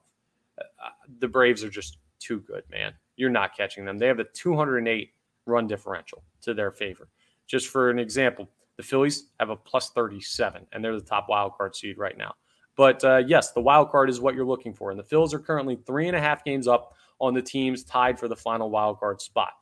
the 1.18 1.28
Braves 1.28 1.64
are 1.64 1.70
just 1.70 1.98
too 2.18 2.40
good, 2.40 2.64
man. 2.70 2.92
You're 3.16 3.30
not 3.30 3.56
catching 3.56 3.84
them. 3.84 3.98
They 3.98 4.06
have 4.06 4.18
a 4.18 4.24
208 4.24 5.10
run 5.46 5.66
differential 5.66 6.22
to 6.42 6.54
their 6.54 6.70
favor. 6.70 7.08
Just 7.46 7.68
for 7.68 7.90
an 7.90 7.98
example, 7.98 8.48
the 8.76 8.82
Phillies 8.82 9.28
have 9.40 9.50
a 9.50 9.56
plus 9.56 9.90
37, 9.90 10.66
and 10.72 10.84
they're 10.84 10.94
the 10.94 11.00
top 11.00 11.26
wild 11.28 11.56
card 11.56 11.74
seed 11.74 11.98
right 11.98 12.16
now. 12.16 12.34
But 12.76 13.02
uh, 13.04 13.22
yes, 13.26 13.52
the 13.52 13.60
wild 13.60 13.90
card 13.90 14.10
is 14.10 14.20
what 14.20 14.34
you're 14.34 14.44
looking 14.44 14.74
for. 14.74 14.90
And 14.90 14.98
the 14.98 15.04
Phillies 15.04 15.32
are 15.32 15.38
currently 15.38 15.76
three 15.86 16.08
and 16.08 16.16
a 16.16 16.20
half 16.20 16.44
games 16.44 16.68
up 16.68 16.94
on 17.18 17.32
the 17.32 17.40
teams 17.40 17.82
tied 17.84 18.18
for 18.18 18.28
the 18.28 18.36
final 18.36 18.70
wild 18.70 19.00
card 19.00 19.20
spot. 19.20 19.52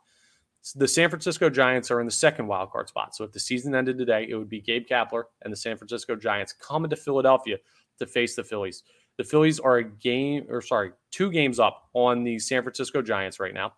The 0.75 0.89
San 0.89 1.11
Francisco 1.11 1.49
Giants 1.51 1.91
are 1.91 2.01
in 2.01 2.07
the 2.07 2.13
second 2.13 2.47
wild 2.47 2.73
card 2.73 2.89
spot. 2.89 3.15
So 3.15 3.23
if 3.23 3.33
the 3.33 3.39
season 3.39 3.75
ended 3.75 3.99
today, 3.99 4.27
it 4.29 4.35
would 4.35 4.49
be 4.49 4.61
Gabe 4.61 4.87
Kapler 4.87 5.25
and 5.43 5.53
the 5.53 5.57
San 5.57 5.77
Francisco 5.77 6.17
Giants 6.17 6.55
coming 6.55 6.91
to 6.91 6.97
Philadelphia 6.97 7.59
to 7.99 8.07
face 8.07 8.35
the 8.35 8.43
Phillies. 8.43 8.83
The 9.17 9.25
Phillies 9.25 9.61
are 9.61 9.79
a 9.79 9.85
game, 9.85 10.47
or 10.49 10.61
sorry, 10.61 10.93
two 11.11 11.31
games 11.31 11.61
up 11.61 11.89
on 11.93 12.25
the 12.25 12.39
San 12.39 12.63
Francisco 12.63 13.01
Giants 13.03 13.39
right 13.39 13.55
now. 13.55 13.75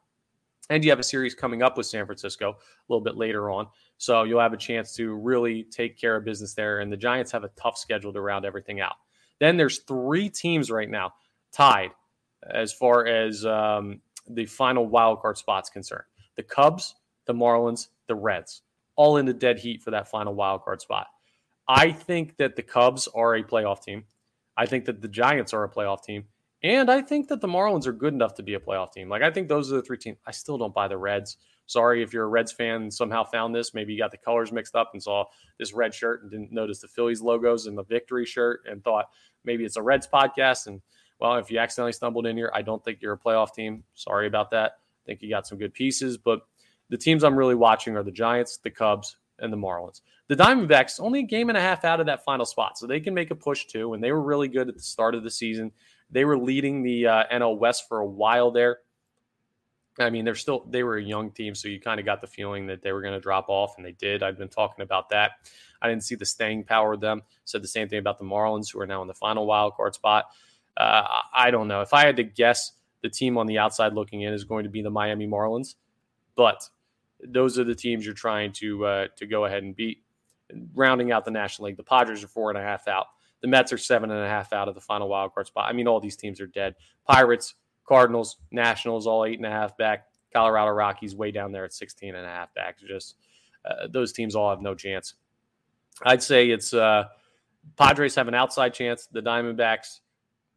And 0.70 0.84
you 0.84 0.90
have 0.90 0.98
a 0.98 1.04
series 1.04 1.34
coming 1.34 1.62
up 1.62 1.76
with 1.76 1.86
San 1.86 2.06
Francisco 2.06 2.52
a 2.52 2.56
little 2.88 3.04
bit 3.04 3.16
later 3.16 3.50
on. 3.50 3.68
So 3.98 4.24
you'll 4.24 4.40
have 4.40 4.52
a 4.52 4.58
chance 4.58 4.94
to 4.96 5.14
really 5.14 5.62
take 5.64 5.98
care 5.98 6.16
of 6.16 6.24
business 6.24 6.54
there. 6.54 6.80
And 6.80 6.90
the 6.90 6.96
Giants 6.96 7.30
have 7.32 7.44
a 7.44 7.50
tough 7.56 7.78
schedule 7.78 8.12
to 8.12 8.20
round 8.20 8.44
everything 8.44 8.80
out. 8.80 8.96
Then 9.38 9.56
there's 9.56 9.80
three 9.80 10.28
teams 10.28 10.70
right 10.70 10.90
now 10.90 11.12
tied 11.52 11.90
as 12.50 12.72
far 12.72 13.06
as 13.06 13.44
um, 13.44 14.00
the 14.28 14.46
final 14.46 14.86
wild 14.86 15.20
card 15.20 15.38
spots 15.38 15.70
concerned 15.70 16.04
the 16.36 16.42
Cubs, 16.42 16.94
the 17.26 17.32
Marlins, 17.32 17.88
the 18.08 18.14
Reds, 18.14 18.62
all 18.94 19.16
in 19.16 19.24
the 19.24 19.32
dead 19.32 19.58
heat 19.58 19.82
for 19.82 19.90
that 19.90 20.08
final 20.08 20.34
wild 20.34 20.62
card 20.62 20.80
spot. 20.80 21.06
I 21.68 21.92
think 21.92 22.36
that 22.36 22.56
the 22.56 22.62
Cubs 22.62 23.08
are 23.14 23.36
a 23.36 23.42
playoff 23.42 23.82
team. 23.82 24.04
I 24.56 24.66
think 24.66 24.86
that 24.86 25.02
the 25.02 25.08
Giants 25.08 25.52
are 25.52 25.64
a 25.64 25.68
playoff 25.68 26.02
team, 26.02 26.24
And 26.62 26.90
I 26.90 27.02
think 27.02 27.28
that 27.28 27.40
the 27.40 27.48
Marlins 27.48 27.86
are 27.86 27.92
good 27.92 28.14
enough 28.14 28.34
to 28.36 28.42
be 28.42 28.54
a 28.54 28.60
playoff 28.60 28.92
team. 28.92 29.08
Like 29.08 29.22
I 29.22 29.30
think 29.30 29.48
those 29.48 29.70
are 29.72 29.76
the 29.76 29.82
three 29.82 29.98
teams. 29.98 30.18
I 30.26 30.30
still 30.30 30.58
don't 30.58 30.74
buy 30.74 30.88
the 30.88 30.96
Reds. 30.96 31.36
Sorry 31.66 32.02
if 32.02 32.12
you're 32.12 32.24
a 32.24 32.28
Reds 32.28 32.52
fan 32.52 32.90
somehow 32.90 33.24
found 33.24 33.54
this. 33.54 33.74
Maybe 33.74 33.92
you 33.92 33.98
got 33.98 34.12
the 34.12 34.18
colors 34.18 34.52
mixed 34.52 34.74
up 34.74 34.90
and 34.92 35.02
saw 35.02 35.24
this 35.58 35.72
red 35.74 35.92
shirt 35.92 36.22
and 36.22 36.30
didn't 36.30 36.52
notice 36.52 36.78
the 36.78 36.88
Phillies 36.88 37.20
logos 37.20 37.66
and 37.66 37.76
the 37.76 37.84
victory 37.84 38.24
shirt 38.24 38.60
and 38.70 38.82
thought 38.82 39.06
maybe 39.44 39.64
it's 39.64 39.76
a 39.76 39.82
Reds 39.82 40.08
podcast. 40.12 40.68
And 40.68 40.80
well, 41.20 41.36
if 41.36 41.50
you 41.50 41.58
accidentally 41.58 41.92
stumbled 41.92 42.26
in 42.26 42.36
here, 42.36 42.50
I 42.54 42.62
don't 42.62 42.84
think 42.84 42.98
you're 43.02 43.14
a 43.14 43.18
playoff 43.18 43.52
team. 43.52 43.84
Sorry 43.94 44.26
about 44.26 44.50
that. 44.52 44.72
I 44.76 45.02
think 45.06 45.22
you 45.22 45.28
got 45.30 45.46
some 45.46 45.58
good 45.58 45.74
pieces, 45.74 46.18
but 46.18 46.40
the 46.88 46.96
teams 46.96 47.24
I'm 47.24 47.36
really 47.36 47.54
watching 47.54 47.96
are 47.96 48.02
the 48.02 48.12
Giants, 48.12 48.58
the 48.58 48.70
Cubs, 48.70 49.16
and 49.38 49.52
the 49.52 49.56
Marlins. 49.56 50.00
The 50.28 50.36
Diamondbacks 50.36 51.00
only 51.00 51.20
a 51.20 51.22
game 51.22 51.48
and 51.48 51.58
a 51.58 51.60
half 51.60 51.84
out 51.84 52.00
of 52.00 52.06
that 52.06 52.24
final 52.24 52.44
spot, 52.44 52.78
so 52.78 52.86
they 52.86 53.00
can 53.00 53.14
make 53.14 53.30
a 53.30 53.34
push 53.36 53.66
too. 53.66 53.94
And 53.94 54.02
they 54.02 54.10
were 54.10 54.22
really 54.22 54.48
good 54.48 54.68
at 54.68 54.74
the 54.74 54.82
start 54.82 55.14
of 55.14 55.22
the 55.22 55.30
season. 55.30 55.70
They 56.10 56.24
were 56.24 56.38
leading 56.38 56.82
the 56.82 57.06
uh, 57.06 57.24
NL 57.32 57.58
West 57.58 57.88
for 57.88 58.00
a 58.00 58.06
while 58.06 58.50
there. 58.50 58.78
I 59.98 60.10
mean, 60.10 60.24
they're 60.24 60.34
still 60.34 60.66
they 60.68 60.82
were 60.82 60.96
a 60.96 61.02
young 61.02 61.30
team, 61.30 61.54
so 61.54 61.68
you 61.68 61.80
kind 61.80 62.00
of 62.00 62.06
got 62.06 62.20
the 62.20 62.26
feeling 62.26 62.66
that 62.66 62.82
they 62.82 62.92
were 62.92 63.00
going 63.00 63.14
to 63.14 63.20
drop 63.20 63.48
off, 63.48 63.74
and 63.76 63.86
they 63.86 63.92
did. 63.92 64.22
I've 64.22 64.36
been 64.36 64.48
talking 64.48 64.82
about 64.82 65.08
that. 65.10 65.32
I 65.80 65.88
didn't 65.88 66.04
see 66.04 66.14
the 66.14 66.26
staying 66.26 66.64
power 66.64 66.92
of 66.92 67.00
them. 67.00 67.22
Said 67.44 67.62
the 67.62 67.68
same 67.68 67.88
thing 67.88 67.98
about 67.98 68.18
the 68.18 68.24
Marlins, 68.24 68.72
who 68.72 68.80
are 68.80 68.86
now 68.86 69.02
in 69.02 69.08
the 69.08 69.14
final 69.14 69.46
wild 69.46 69.74
card 69.74 69.94
spot. 69.94 70.26
Uh, 70.76 71.06
I 71.32 71.50
don't 71.50 71.68
know 71.68 71.80
if 71.80 71.94
I 71.94 72.04
had 72.04 72.16
to 72.16 72.24
guess. 72.24 72.72
The 73.02 73.10
team 73.10 73.38
on 73.38 73.46
the 73.46 73.58
outside 73.58 73.92
looking 73.92 74.22
in 74.22 74.32
is 74.32 74.44
going 74.44 74.64
to 74.64 74.70
be 74.70 74.82
the 74.82 74.90
Miami 74.90 75.28
Marlins, 75.28 75.76
but 76.34 76.68
those 77.22 77.58
are 77.58 77.64
the 77.64 77.74
teams 77.74 78.04
you're 78.04 78.14
trying 78.14 78.52
to 78.52 78.84
uh, 78.84 79.06
to 79.16 79.26
go 79.26 79.44
ahead 79.44 79.62
and 79.62 79.76
beat. 79.76 80.02
Rounding 80.74 81.12
out 81.12 81.24
the 81.24 81.30
National 81.30 81.66
League, 81.66 81.76
the 81.76 81.82
Padres 81.82 82.22
are 82.22 82.28
four 82.28 82.50
and 82.50 82.58
a 82.58 82.62
half 82.62 82.88
out. 82.88 83.06
The 83.42 83.48
Mets 83.48 83.72
are 83.72 83.78
seven 83.78 84.10
and 84.10 84.20
a 84.20 84.28
half 84.28 84.52
out 84.52 84.68
of 84.68 84.74
the 84.74 84.80
final 84.80 85.08
wild 85.08 85.34
card 85.34 85.46
spot. 85.46 85.68
I 85.68 85.72
mean, 85.72 85.86
all 85.86 86.00
these 86.00 86.16
teams 86.16 86.40
are 86.40 86.46
dead. 86.46 86.74
Pirates, 87.06 87.54
Cardinals, 87.86 88.38
Nationals, 88.50 89.06
all 89.06 89.24
eight 89.24 89.38
and 89.38 89.46
a 89.46 89.50
half 89.50 89.76
back. 89.76 90.06
Colorado 90.32 90.70
Rockies 90.70 91.14
way 91.14 91.30
down 91.30 91.52
there 91.52 91.64
at 91.64 91.72
16 91.72 92.14
and 92.14 92.26
a 92.26 92.28
half 92.28 92.52
back. 92.54 92.78
Just 92.86 93.16
uh, 93.64 93.88
those 93.88 94.12
teams 94.12 94.34
all 94.34 94.50
have 94.50 94.60
no 94.60 94.74
chance. 94.74 95.14
I'd 96.02 96.22
say 96.22 96.50
it's 96.50 96.74
uh, 96.74 97.04
Padres 97.76 98.14
have 98.14 98.28
an 98.28 98.34
outside 98.34 98.74
chance. 98.74 99.08
The 99.10 99.22
Diamondbacks 99.22 100.00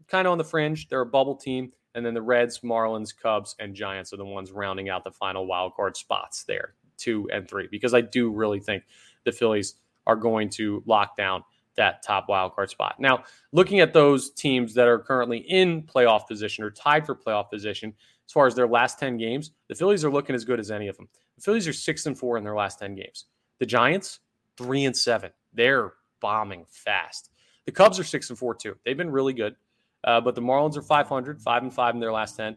kind 0.08 0.28
of 0.28 0.32
on 0.32 0.38
the 0.38 0.44
fringe. 0.44 0.88
They're 0.88 1.02
a 1.02 1.06
bubble 1.06 1.36
team. 1.36 1.72
And 1.96 2.06
then 2.06 2.14
the 2.14 2.22
Reds, 2.22 2.60
Marlins, 2.60 3.16
Cubs, 3.16 3.56
and 3.60 3.74
Giants 3.74 4.14
are 4.14 4.18
the 4.18 4.26
ones 4.26 4.52
rounding 4.52 4.90
out 4.90 5.04
the 5.04 5.12
final 5.12 5.48
wild 5.48 5.74
card 5.76 5.98
spots 5.98 6.44
there, 6.44 6.76
two 6.98 7.28
and 7.34 7.50
three, 7.50 7.68
because 7.70 7.94
I 7.94 8.02
do 8.02 8.32
really 8.32 8.60
think 8.60 8.84
the 9.26 9.32
Phillies 9.32 9.76
are 10.08 10.16
going 10.16 10.50
to 10.50 10.84
lock 10.86 11.16
down 11.18 11.44
that 11.76 12.04
top 12.04 12.28
wild 12.28 12.54
card 12.54 12.70
spot. 12.70 12.96
Now, 13.00 13.24
looking 13.52 13.80
at 13.80 13.94
those 13.94 14.32
teams 14.32 14.74
that 14.74 14.88
are 14.88 15.00
currently 15.00 15.38
in 15.40 15.84
playoff 15.84 16.28
position 16.28 16.64
or 16.64 16.72
tied 16.72 17.06
for 17.06 17.16
playoff 17.16 17.50
position, 17.50 17.94
as 18.28 18.34
far 18.34 18.46
as 18.48 18.54
their 18.54 18.68
last 18.68 19.00
10 19.00 19.18
games, 19.18 19.52
the 19.68 19.76
Phillies 19.76 20.04
are 20.04 20.12
looking 20.12 20.36
as 20.36 20.46
good 20.46 20.60
as 20.60 20.72
any 20.72 20.88
of 20.88 20.98
them. 20.98 21.08
The 21.38 21.42
Phillies 21.42 21.68
are 21.68 21.74
six 21.74 22.06
and 22.06 22.18
four 22.18 22.38
in 22.38 22.44
their 22.44 22.56
last 22.56 22.80
10 22.80 22.96
games. 22.96 23.26
The 23.60 23.66
Giants, 23.66 24.20
three 24.58 24.86
and 24.86 24.96
seven. 24.96 25.32
They're 25.54 25.94
bombing 26.20 26.66
fast. 26.70 27.32
The 27.66 27.72
Cubs 27.72 28.00
are 28.00 28.04
six 28.04 28.30
and 28.30 28.38
four 28.38 28.54
too. 28.54 28.76
They've 28.84 28.98
been 28.98 29.12
really 29.12 29.34
good. 29.34 29.56
Uh, 30.04 30.22
but 30.22 30.36
the 30.36 30.42
Marlins 30.42 30.78
are 30.78 30.82
500, 30.82 31.42
five 31.42 31.64
and 31.64 31.74
five 31.74 31.94
in 31.94 32.00
their 32.00 32.12
last 32.12 32.38
10. 32.38 32.56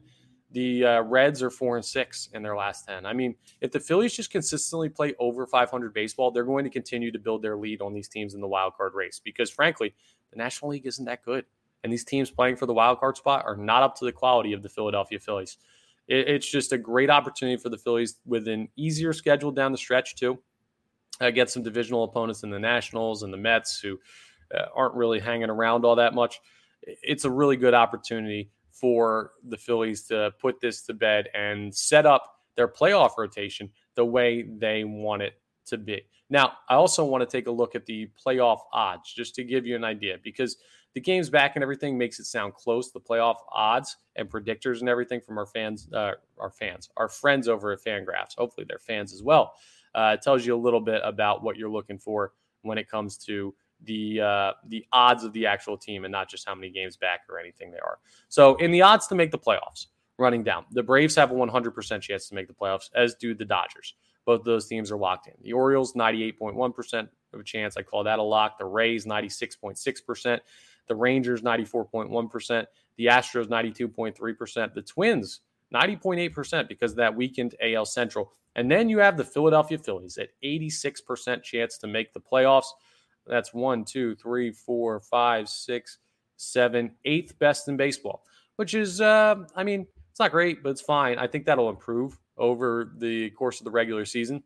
The 0.52 0.85
uh, 0.85 1.02
Reds 1.02 1.42
are 1.42 1.50
four 1.50 1.76
and 1.76 1.85
six 1.85 2.28
in 2.35 2.42
their 2.42 2.56
last 2.56 2.87
10. 2.87 3.06
I 3.06 3.12
mean, 3.12 3.35
if 3.61 3.73
the 3.73 3.80
Phillies 3.80 4.14
just 4.14 4.30
consistently 4.30 4.88
play 4.88 5.14
over 5.18 5.47
500 5.47 5.94
baseball, 5.94 6.30
they're 6.30 6.44
going 6.44 6.64
to 6.64 6.71
continue 6.71 7.11
to 7.11 7.18
build 7.18 7.42
their 7.42 7.56
lead 7.56 7.80
on 7.80 7.94
these 7.94 8.09
teams 8.09 8.35
in 8.35 8.40
the 8.40 8.47
wild 8.47 8.75
card 8.76 8.94
race 8.94 9.21
because, 9.23 9.50
frankly, 9.50 9.94
the 10.30 10.37
National 10.37 10.71
League 10.71 10.87
isn't 10.87 11.04
that 11.06 11.25
good. 11.25 11.44
And 11.82 11.92
these 11.92 12.04
teams 12.04 12.30
playing 12.30 12.56
for 12.56 12.66
the 12.66 12.75
wild 12.75 13.00
card 13.00 13.16
spot 13.16 13.44
are 13.47 13.56
not 13.56 13.82
up 13.82 13.97
to 13.97 14.04
the 14.04 14.12
quality 14.12 14.52
of 14.52 14.62
the 14.62 14.68
Philadelphia 14.68 15.18
Phillies. 15.18 15.56
It, 16.06 16.28
it's 16.28 16.49
just 16.49 16.73
a 16.73 16.78
great 16.78 17.11
opportunity 17.11 17.61
for 17.61 17.71
the 17.71 17.78
Phillies 17.78 18.16
with 18.26 18.47
an 18.47 18.68
easier 18.76 19.12
schedule 19.12 19.50
down 19.50 19.73
the 19.73 19.78
stretch, 19.78 20.16
too. 20.16 20.38
Uh, 21.21 21.30
get 21.30 21.50
some 21.50 21.62
divisional 21.62 22.04
opponents 22.04 22.42
in 22.42 22.50
the 22.50 22.59
Nationals 22.59 23.23
and 23.23 23.32
the 23.32 23.38
Mets 23.38 23.80
who 23.80 23.99
uh, 24.54 24.66
aren't 24.75 24.94
really 24.94 25.18
hanging 25.21 25.50
around 25.50 25.85
all 25.85 25.97
that 25.97 26.14
much 26.14 26.40
it's 26.82 27.25
a 27.25 27.30
really 27.30 27.56
good 27.56 27.75
opportunity 27.75 28.50
for 28.73 29.33
the 29.49 29.57
Phillies 29.57 30.02
to 30.09 30.33
put 30.41 30.61
this 30.61 30.83
to 30.83 30.95
bed 30.95 31.29
and 31.35 31.75
set 31.75 32.07
up 32.07 32.41
their 32.57 32.69
playoff 32.69 33.17
rotation 33.17 33.71
the 33.95 34.05
way 34.05 34.43
they 34.43 34.85
want 34.85 35.23
it 35.23 35.35
to 35.67 35.78
be. 35.78 36.02
Now, 36.30 36.54
I 36.69 36.75
also 36.75 37.04
want 37.04 37.28
to 37.28 37.37
take 37.37 37.47
a 37.47 37.50
look 37.50 37.75
at 37.75 37.87
the 37.87 38.08
playoff 38.25 38.61
odds 38.73 39.13
just 39.13 39.35
to 39.35 39.45
give 39.45 39.67
you 39.67 39.76
an 39.76 39.85
idea 39.85 40.17
because 40.23 40.56
the 40.95 41.00
game's 41.00 41.30
back 41.30 41.56
and 41.56 41.63
everything 41.63 41.97
makes 41.97 42.19
it 42.21 42.25
sound 42.25 42.54
close. 42.54 42.91
The 42.91 43.00
playoff 43.00 43.37
odds 43.50 43.97
and 44.17 44.30
predictors 44.30 44.80
and 44.80 44.89
everything 44.89 45.21
from 45.21 45.39
our 45.39 45.47
fans, 45.47 45.89
uh, 45.93 46.13
our 46.39 46.50
fans, 46.50 46.91
our 46.97 47.08
friends 47.08 47.49
over 47.49 47.73
at 47.73 47.82
Fangraphs. 47.82 48.37
Hopefully, 48.37 48.67
they're 48.69 48.78
fans 48.78 49.13
as 49.13 49.23
well. 49.23 49.54
Uh, 49.95 50.17
it 50.19 50.23
tells 50.23 50.47
you 50.47 50.54
a 50.54 50.56
little 50.56 50.80
bit 50.80 51.00
about 51.04 51.43
what 51.43 51.56
you're 51.56 51.71
looking 51.71 51.99
for 51.99 52.32
when 52.63 52.78
it 52.78 52.89
comes 52.89 53.17
to 53.19 53.54
the 53.84 54.21
uh, 54.21 54.52
the 54.68 54.84
odds 54.92 55.25
of 55.25 55.32
the 55.32 55.47
actual 55.47 55.76
team 55.76 56.04
and 56.04 56.12
not 56.12 56.28
just 56.28 56.47
how 56.47 56.54
many 56.54 56.71
games 56.71 56.97
back 56.97 57.21
or 57.28 57.38
anything 57.38 57.71
they 57.71 57.78
are. 57.78 57.99
So 58.28 58.56
in 58.56 58.71
the 58.71 58.82
odds 58.82 59.06
to 59.08 59.14
make 59.14 59.30
the 59.30 59.38
playoffs, 59.38 59.86
running 60.18 60.42
down, 60.42 60.64
the 60.71 60.82
Braves 60.82 61.14
have 61.16 61.30
a 61.30 61.34
100% 61.34 62.00
chance 62.00 62.28
to 62.28 62.34
make 62.34 62.49
the 62.49 62.54
playoffs, 62.54 62.90
as 62.95 63.14
do 63.14 63.34
the 63.34 63.45
Dodgers. 63.45 63.95
Both 64.25 64.45
those 64.45 64.66
teams 64.66 64.90
are 64.92 64.97
locked 64.97 65.26
in. 65.26 65.34
The 65.42 65.52
Orioles 65.52 65.95
98.1% 65.95 67.08
of 67.32 67.40
a 67.40 67.45
chance. 67.45 67.76
I 67.76 67.82
call 67.82 68.04
that 68.04 68.18
a 68.18 68.23
lock. 68.23 68.58
The 68.58 68.64
Rays 68.64 69.04
96.6%. 69.04 70.40
The 70.86 70.95
Rangers 70.95 71.42
94.1%. 71.42 72.66
The 72.97 73.06
Astros 73.06 73.47
92.3%. 73.47 74.75
The 74.75 74.82
Twins 74.82 75.40
90.8% 75.75 76.68
because 76.68 76.95
that 76.95 77.14
weakened 77.14 77.54
AL 77.60 77.86
Central. 77.86 78.32
And 78.54 78.71
then 78.71 78.88
you 78.88 78.99
have 78.99 79.16
the 79.16 79.25
Philadelphia 79.25 79.78
Phillies 79.78 80.18
at 80.18 80.28
86% 80.45 81.42
chance 81.42 81.78
to 81.78 81.86
make 81.86 82.12
the 82.12 82.21
playoffs. 82.21 82.66
That's 83.26 83.54
one, 83.54 83.85
two, 83.85 84.15
three, 84.17 84.50
four, 84.50 85.00
five, 85.00 85.49
six, 85.49 85.99
seven, 86.37 86.93
eighth 87.04 87.39
best 87.39 87.69
in 87.69 87.76
baseball, 87.76 88.25
which 88.56 88.75
is, 88.75 89.00
uh, 89.00 89.37
I 89.54 89.65
mean, 89.65 89.87
it's 90.11 90.21
not 90.21 90.32
great, 90.32 90.63
but 90.63 90.71
it's 90.71 90.80
fine. 90.80 91.19
I 91.19 91.26
think 91.26 91.47
that'll 91.47 91.71
improve 91.71 92.19
over 92.37 92.93
the 92.99 93.30
course 93.30 93.61
of 93.61 93.65
the 93.65 93.71
regular 93.71 94.04
season 94.04 94.43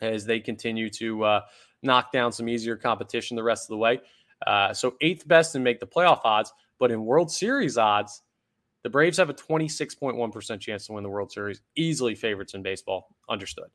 as 0.00 0.26
they 0.26 0.40
continue 0.40 0.90
to 0.90 1.24
uh, 1.24 1.40
knock 1.82 2.12
down 2.12 2.32
some 2.32 2.48
easier 2.48 2.76
competition 2.76 3.36
the 3.36 3.42
rest 3.42 3.64
of 3.64 3.68
the 3.68 3.78
way. 3.78 4.00
Uh, 4.46 4.74
so 4.74 4.96
eighth 5.00 5.26
best 5.26 5.54
and 5.54 5.62
make 5.62 5.78
the 5.80 5.86
playoff 5.86 6.20
odds, 6.24 6.52
but 6.78 6.90
in 6.90 7.04
World 7.04 7.30
Series 7.30 7.78
odds, 7.78 8.22
the 8.82 8.90
Braves 8.90 9.16
have 9.18 9.30
a 9.30 9.34
26.1% 9.34 10.60
chance 10.60 10.86
to 10.86 10.92
win 10.92 11.04
the 11.04 11.08
World 11.08 11.30
Series, 11.30 11.62
easily 11.76 12.16
favorites 12.16 12.54
in 12.54 12.62
baseball. 12.62 13.06
Understood. 13.28 13.68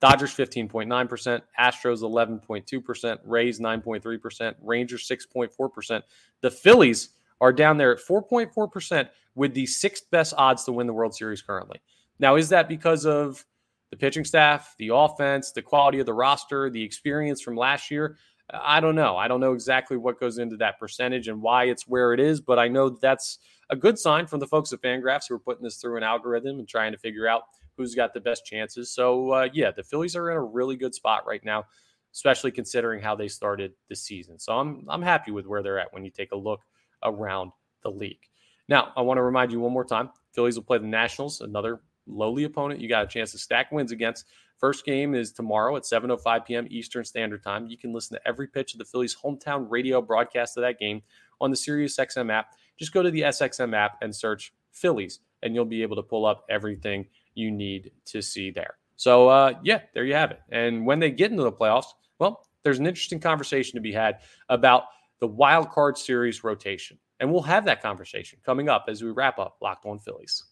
Dodgers 0.00 0.34
15.9%, 0.34 1.42
Astros 1.58 2.02
11.2%, 2.02 3.18
Rays 3.24 3.60
9.3%, 3.60 4.54
Rangers 4.62 5.08
6.4%. 5.08 6.02
The 6.40 6.50
Phillies 6.50 7.10
are 7.40 7.52
down 7.52 7.76
there 7.76 7.92
at 7.92 7.98
4.4% 7.98 9.08
with 9.34 9.54
the 9.54 9.66
sixth 9.66 10.10
best 10.10 10.34
odds 10.36 10.64
to 10.64 10.72
win 10.72 10.86
the 10.86 10.92
World 10.92 11.14
Series 11.14 11.42
currently. 11.42 11.80
Now, 12.18 12.36
is 12.36 12.48
that 12.48 12.68
because 12.68 13.06
of 13.06 13.44
the 13.90 13.96
pitching 13.96 14.24
staff, 14.24 14.74
the 14.78 14.90
offense, 14.92 15.52
the 15.52 15.62
quality 15.62 16.00
of 16.00 16.06
the 16.06 16.14
roster, 16.14 16.70
the 16.70 16.82
experience 16.82 17.40
from 17.40 17.56
last 17.56 17.90
year? 17.90 18.16
I 18.50 18.80
don't 18.80 18.94
know. 18.94 19.16
I 19.16 19.28
don't 19.28 19.40
know 19.40 19.52
exactly 19.52 19.96
what 19.96 20.18
goes 20.18 20.38
into 20.38 20.56
that 20.56 20.78
percentage 20.78 21.28
and 21.28 21.42
why 21.42 21.64
it's 21.64 21.86
where 21.86 22.14
it 22.14 22.20
is, 22.20 22.40
but 22.40 22.58
I 22.58 22.68
know 22.68 22.88
that's 22.88 23.38
a 23.70 23.76
good 23.76 23.98
sign 23.98 24.26
from 24.26 24.40
the 24.40 24.46
folks 24.46 24.72
at 24.72 24.80
Fangraphs 24.80 25.24
who 25.28 25.34
are 25.34 25.40
putting 25.40 25.62
this 25.62 25.76
through 25.76 25.96
an 25.96 26.02
algorithm 26.02 26.58
and 26.58 26.66
trying 26.66 26.92
to 26.92 26.98
figure 26.98 27.28
out 27.28 27.42
who's 27.78 27.94
got 27.94 28.12
the 28.12 28.20
best 28.20 28.44
chances. 28.44 28.90
So, 28.90 29.30
uh, 29.30 29.48
yeah, 29.52 29.70
the 29.70 29.82
Phillies 29.82 30.14
are 30.16 30.30
in 30.30 30.36
a 30.36 30.44
really 30.44 30.76
good 30.76 30.94
spot 30.94 31.26
right 31.26 31.42
now, 31.44 31.64
especially 32.12 32.50
considering 32.50 33.00
how 33.00 33.14
they 33.14 33.28
started 33.28 33.72
the 33.88 33.96
season. 33.96 34.38
So, 34.38 34.52
I'm, 34.58 34.84
I'm 34.88 35.02
happy 35.02 35.30
with 35.30 35.46
where 35.46 35.62
they're 35.62 35.78
at 35.78 35.92
when 35.94 36.04
you 36.04 36.10
take 36.10 36.32
a 36.32 36.36
look 36.36 36.60
around 37.02 37.52
the 37.82 37.90
league. 37.90 38.20
Now, 38.68 38.92
I 38.96 39.00
want 39.00 39.16
to 39.16 39.22
remind 39.22 39.52
you 39.52 39.60
one 39.60 39.72
more 39.72 39.84
time 39.84 40.10
Phillies 40.34 40.56
will 40.56 40.64
play 40.64 40.78
the 40.78 40.86
Nationals, 40.86 41.40
another 41.40 41.80
lowly 42.06 42.44
opponent 42.44 42.80
you 42.80 42.88
got 42.88 43.04
a 43.04 43.08
chance 43.08 43.32
to 43.32 43.38
stack 43.38 43.70
wins 43.70 43.92
against. 43.92 44.26
First 44.58 44.84
game 44.84 45.14
is 45.14 45.32
tomorrow 45.32 45.76
at 45.76 45.84
7:05 45.84 46.44
p.m. 46.44 46.66
Eastern 46.68 47.04
Standard 47.04 47.44
Time. 47.44 47.68
You 47.68 47.78
can 47.78 47.92
listen 47.92 48.16
to 48.16 48.28
every 48.28 48.48
pitch 48.48 48.74
of 48.74 48.78
the 48.78 48.84
Phillies' 48.84 49.16
hometown 49.16 49.66
radio 49.70 50.02
broadcast 50.02 50.56
of 50.56 50.62
that 50.62 50.78
game 50.78 51.02
on 51.40 51.50
the 51.50 51.56
SiriusXM 51.56 52.32
app. 52.32 52.48
Just 52.78 52.92
go 52.92 53.02
to 53.02 53.10
the 53.10 53.22
SXM 53.22 53.74
app 53.76 53.98
and 54.02 54.14
search 54.14 54.52
Phillies, 54.72 55.20
and 55.42 55.54
you'll 55.54 55.64
be 55.64 55.82
able 55.82 55.96
to 55.96 56.02
pull 56.02 56.26
up 56.26 56.44
everything 56.50 57.06
you 57.38 57.50
need 57.50 57.92
to 58.06 58.20
see 58.20 58.50
there. 58.50 58.74
So, 58.96 59.28
uh, 59.28 59.54
yeah, 59.62 59.82
there 59.94 60.04
you 60.04 60.14
have 60.14 60.32
it. 60.32 60.40
And 60.50 60.84
when 60.84 60.98
they 60.98 61.10
get 61.10 61.30
into 61.30 61.44
the 61.44 61.52
playoffs, 61.52 61.86
well, 62.18 62.46
there's 62.64 62.80
an 62.80 62.86
interesting 62.86 63.20
conversation 63.20 63.76
to 63.76 63.80
be 63.80 63.92
had 63.92 64.18
about 64.48 64.84
the 65.20 65.28
wild 65.28 65.70
card 65.70 65.96
series 65.96 66.42
rotation. 66.42 66.98
And 67.20 67.32
we'll 67.32 67.42
have 67.42 67.64
that 67.66 67.80
conversation 67.80 68.40
coming 68.44 68.68
up 68.68 68.86
as 68.88 69.02
we 69.02 69.10
wrap 69.10 69.38
up 69.38 69.56
Locked 69.62 69.86
On 69.86 69.98
Phillies. 69.98 70.44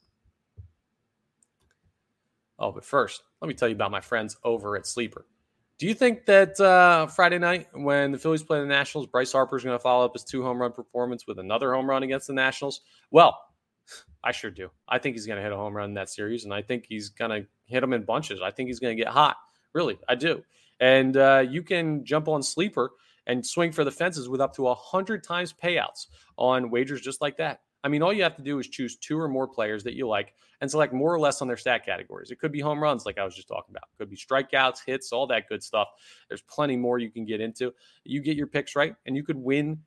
Oh, 2.58 2.72
but 2.72 2.84
first, 2.84 3.22
let 3.40 3.48
me 3.48 3.54
tell 3.54 3.68
you 3.68 3.74
about 3.74 3.90
my 3.90 4.00
friends 4.00 4.36
over 4.44 4.76
at 4.76 4.86
Sleeper. 4.86 5.26
Do 5.78 5.86
you 5.86 5.92
think 5.92 6.24
that 6.24 6.58
uh, 6.58 7.06
Friday 7.06 7.38
night, 7.38 7.68
when 7.74 8.10
the 8.12 8.18
Phillies 8.18 8.42
play 8.42 8.60
the 8.60 8.66
Nationals, 8.66 9.06
Bryce 9.06 9.32
Harper 9.32 9.56
is 9.56 9.64
going 9.64 9.76
to 9.76 9.82
follow 9.82 10.06
up 10.06 10.14
his 10.14 10.24
two 10.24 10.42
home 10.42 10.58
run 10.58 10.72
performance 10.72 11.26
with 11.26 11.38
another 11.38 11.74
home 11.74 11.88
run 11.88 12.02
against 12.02 12.28
the 12.28 12.32
Nationals? 12.32 12.80
Well, 13.10 13.38
I 14.26 14.32
sure 14.32 14.50
do. 14.50 14.70
I 14.88 14.98
think 14.98 15.14
he's 15.14 15.24
going 15.24 15.36
to 15.36 15.42
hit 15.42 15.52
a 15.52 15.56
home 15.56 15.76
run 15.76 15.90
in 15.90 15.94
that 15.94 16.10
series, 16.10 16.44
and 16.44 16.52
I 16.52 16.60
think 16.60 16.86
he's 16.88 17.10
going 17.10 17.30
to 17.30 17.46
hit 17.66 17.80
them 17.80 17.92
in 17.92 18.02
bunches. 18.02 18.40
I 18.42 18.50
think 18.50 18.66
he's 18.66 18.80
going 18.80 18.96
to 18.96 19.00
get 19.00 19.12
hot. 19.12 19.36
Really, 19.72 19.98
I 20.08 20.16
do. 20.16 20.42
And 20.80 21.16
uh, 21.16 21.44
you 21.48 21.62
can 21.62 22.04
jump 22.04 22.26
on 22.26 22.42
Sleeper 22.42 22.90
and 23.28 23.46
swing 23.46 23.70
for 23.70 23.84
the 23.84 23.90
fences 23.92 24.28
with 24.28 24.40
up 24.40 24.52
to 24.56 24.62
100 24.62 25.22
times 25.22 25.52
payouts 25.52 26.06
on 26.36 26.70
wagers 26.70 27.00
just 27.00 27.20
like 27.20 27.36
that. 27.36 27.60
I 27.84 27.88
mean, 27.88 28.02
all 28.02 28.12
you 28.12 28.24
have 28.24 28.34
to 28.34 28.42
do 28.42 28.58
is 28.58 28.66
choose 28.66 28.96
two 28.96 29.16
or 29.16 29.28
more 29.28 29.46
players 29.46 29.84
that 29.84 29.94
you 29.94 30.08
like 30.08 30.34
and 30.60 30.68
select 30.68 30.92
more 30.92 31.14
or 31.14 31.20
less 31.20 31.40
on 31.40 31.46
their 31.46 31.56
stat 31.56 31.86
categories. 31.86 32.32
It 32.32 32.40
could 32.40 32.50
be 32.50 32.58
home 32.58 32.82
runs, 32.82 33.06
like 33.06 33.18
I 33.18 33.24
was 33.24 33.36
just 33.36 33.46
talking 33.46 33.70
about. 33.76 33.84
It 33.92 33.98
could 33.98 34.10
be 34.10 34.16
strikeouts, 34.16 34.78
hits, 34.84 35.12
all 35.12 35.28
that 35.28 35.48
good 35.48 35.62
stuff. 35.62 35.86
There's 36.28 36.42
plenty 36.42 36.76
more 36.76 36.98
you 36.98 37.12
can 37.12 37.24
get 37.24 37.40
into. 37.40 37.72
You 38.02 38.22
get 38.22 38.36
your 38.36 38.48
picks 38.48 38.74
right, 38.74 38.96
and 39.06 39.14
you 39.14 39.22
could 39.22 39.36
win 39.36 39.78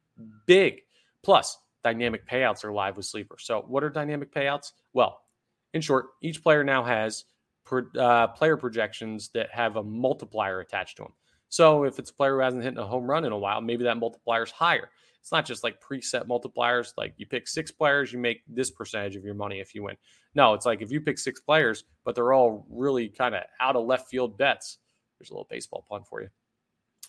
big. 0.46 0.82
Plus, 1.24 1.58
dynamic 1.84 2.28
payouts 2.28 2.64
are 2.64 2.72
live 2.72 2.98
with 2.98 3.06
Sleeper. 3.06 3.38
So, 3.40 3.64
what 3.68 3.84
are 3.84 3.90
dynamic 3.90 4.34
payouts? 4.34 4.72
Well, 4.94 5.22
in 5.74 5.82
short, 5.82 6.08
each 6.22 6.44
player 6.44 6.64
now 6.64 6.84
has 6.84 7.26
per, 7.66 7.90
uh, 7.98 8.28
player 8.28 8.58
projections 8.58 9.30
that 9.34 9.52
have 9.52 9.76
a 9.76 9.84
multiplier 9.84 10.60
attached 10.60 10.98
to 10.98 11.04
them. 11.04 11.14
So, 11.50 11.84
if 11.84 12.00
it's 12.00 12.12
a 12.12 12.14
player 12.14 12.36
who 12.36 12.42
hasn't 12.42 12.64
hit 12.64 12.78
a 12.78 12.86
home 12.86 13.10
run 13.10 13.26
in 13.26 13.32
a 13.32 13.38
while, 13.38 13.62
maybe 13.62 13.84
that 13.86 13.98
multiplier 13.98 14.44
is 14.44 14.52
higher. 14.52 14.90
It's 15.22 15.32
not 15.32 15.46
just 15.46 15.64
like 15.64 15.82
preset 15.82 16.28
multipliers, 16.28 16.94
like 16.98 17.14
you 17.18 17.26
pick 17.26 17.48
six 17.48 17.72
players, 17.72 18.14
you 18.14 18.20
make 18.20 18.42
this 18.48 18.72
percentage 18.72 19.16
of 19.16 19.26
your 19.26 19.34
money 19.34 19.60
if 19.60 19.76
you 19.76 19.84
win. 19.84 19.98
No, 20.34 20.54
it's 20.54 20.66
like 20.66 20.82
if 20.82 20.92
you 20.92 21.02
pick 21.02 21.18
six 21.20 21.42
players, 21.42 21.84
but 22.06 22.16
they're 22.16 22.34
all 22.34 22.66
really 22.70 23.10
kind 23.10 23.36
of 23.36 23.44
out 23.60 23.76
of 23.76 23.86
left 23.86 24.10
field 24.10 24.38
bets. 24.38 24.78
There's 25.18 25.30
a 25.30 25.34
little 25.34 25.48
baseball 25.50 25.86
pun 25.90 26.04
for 26.04 26.22
you 26.22 26.30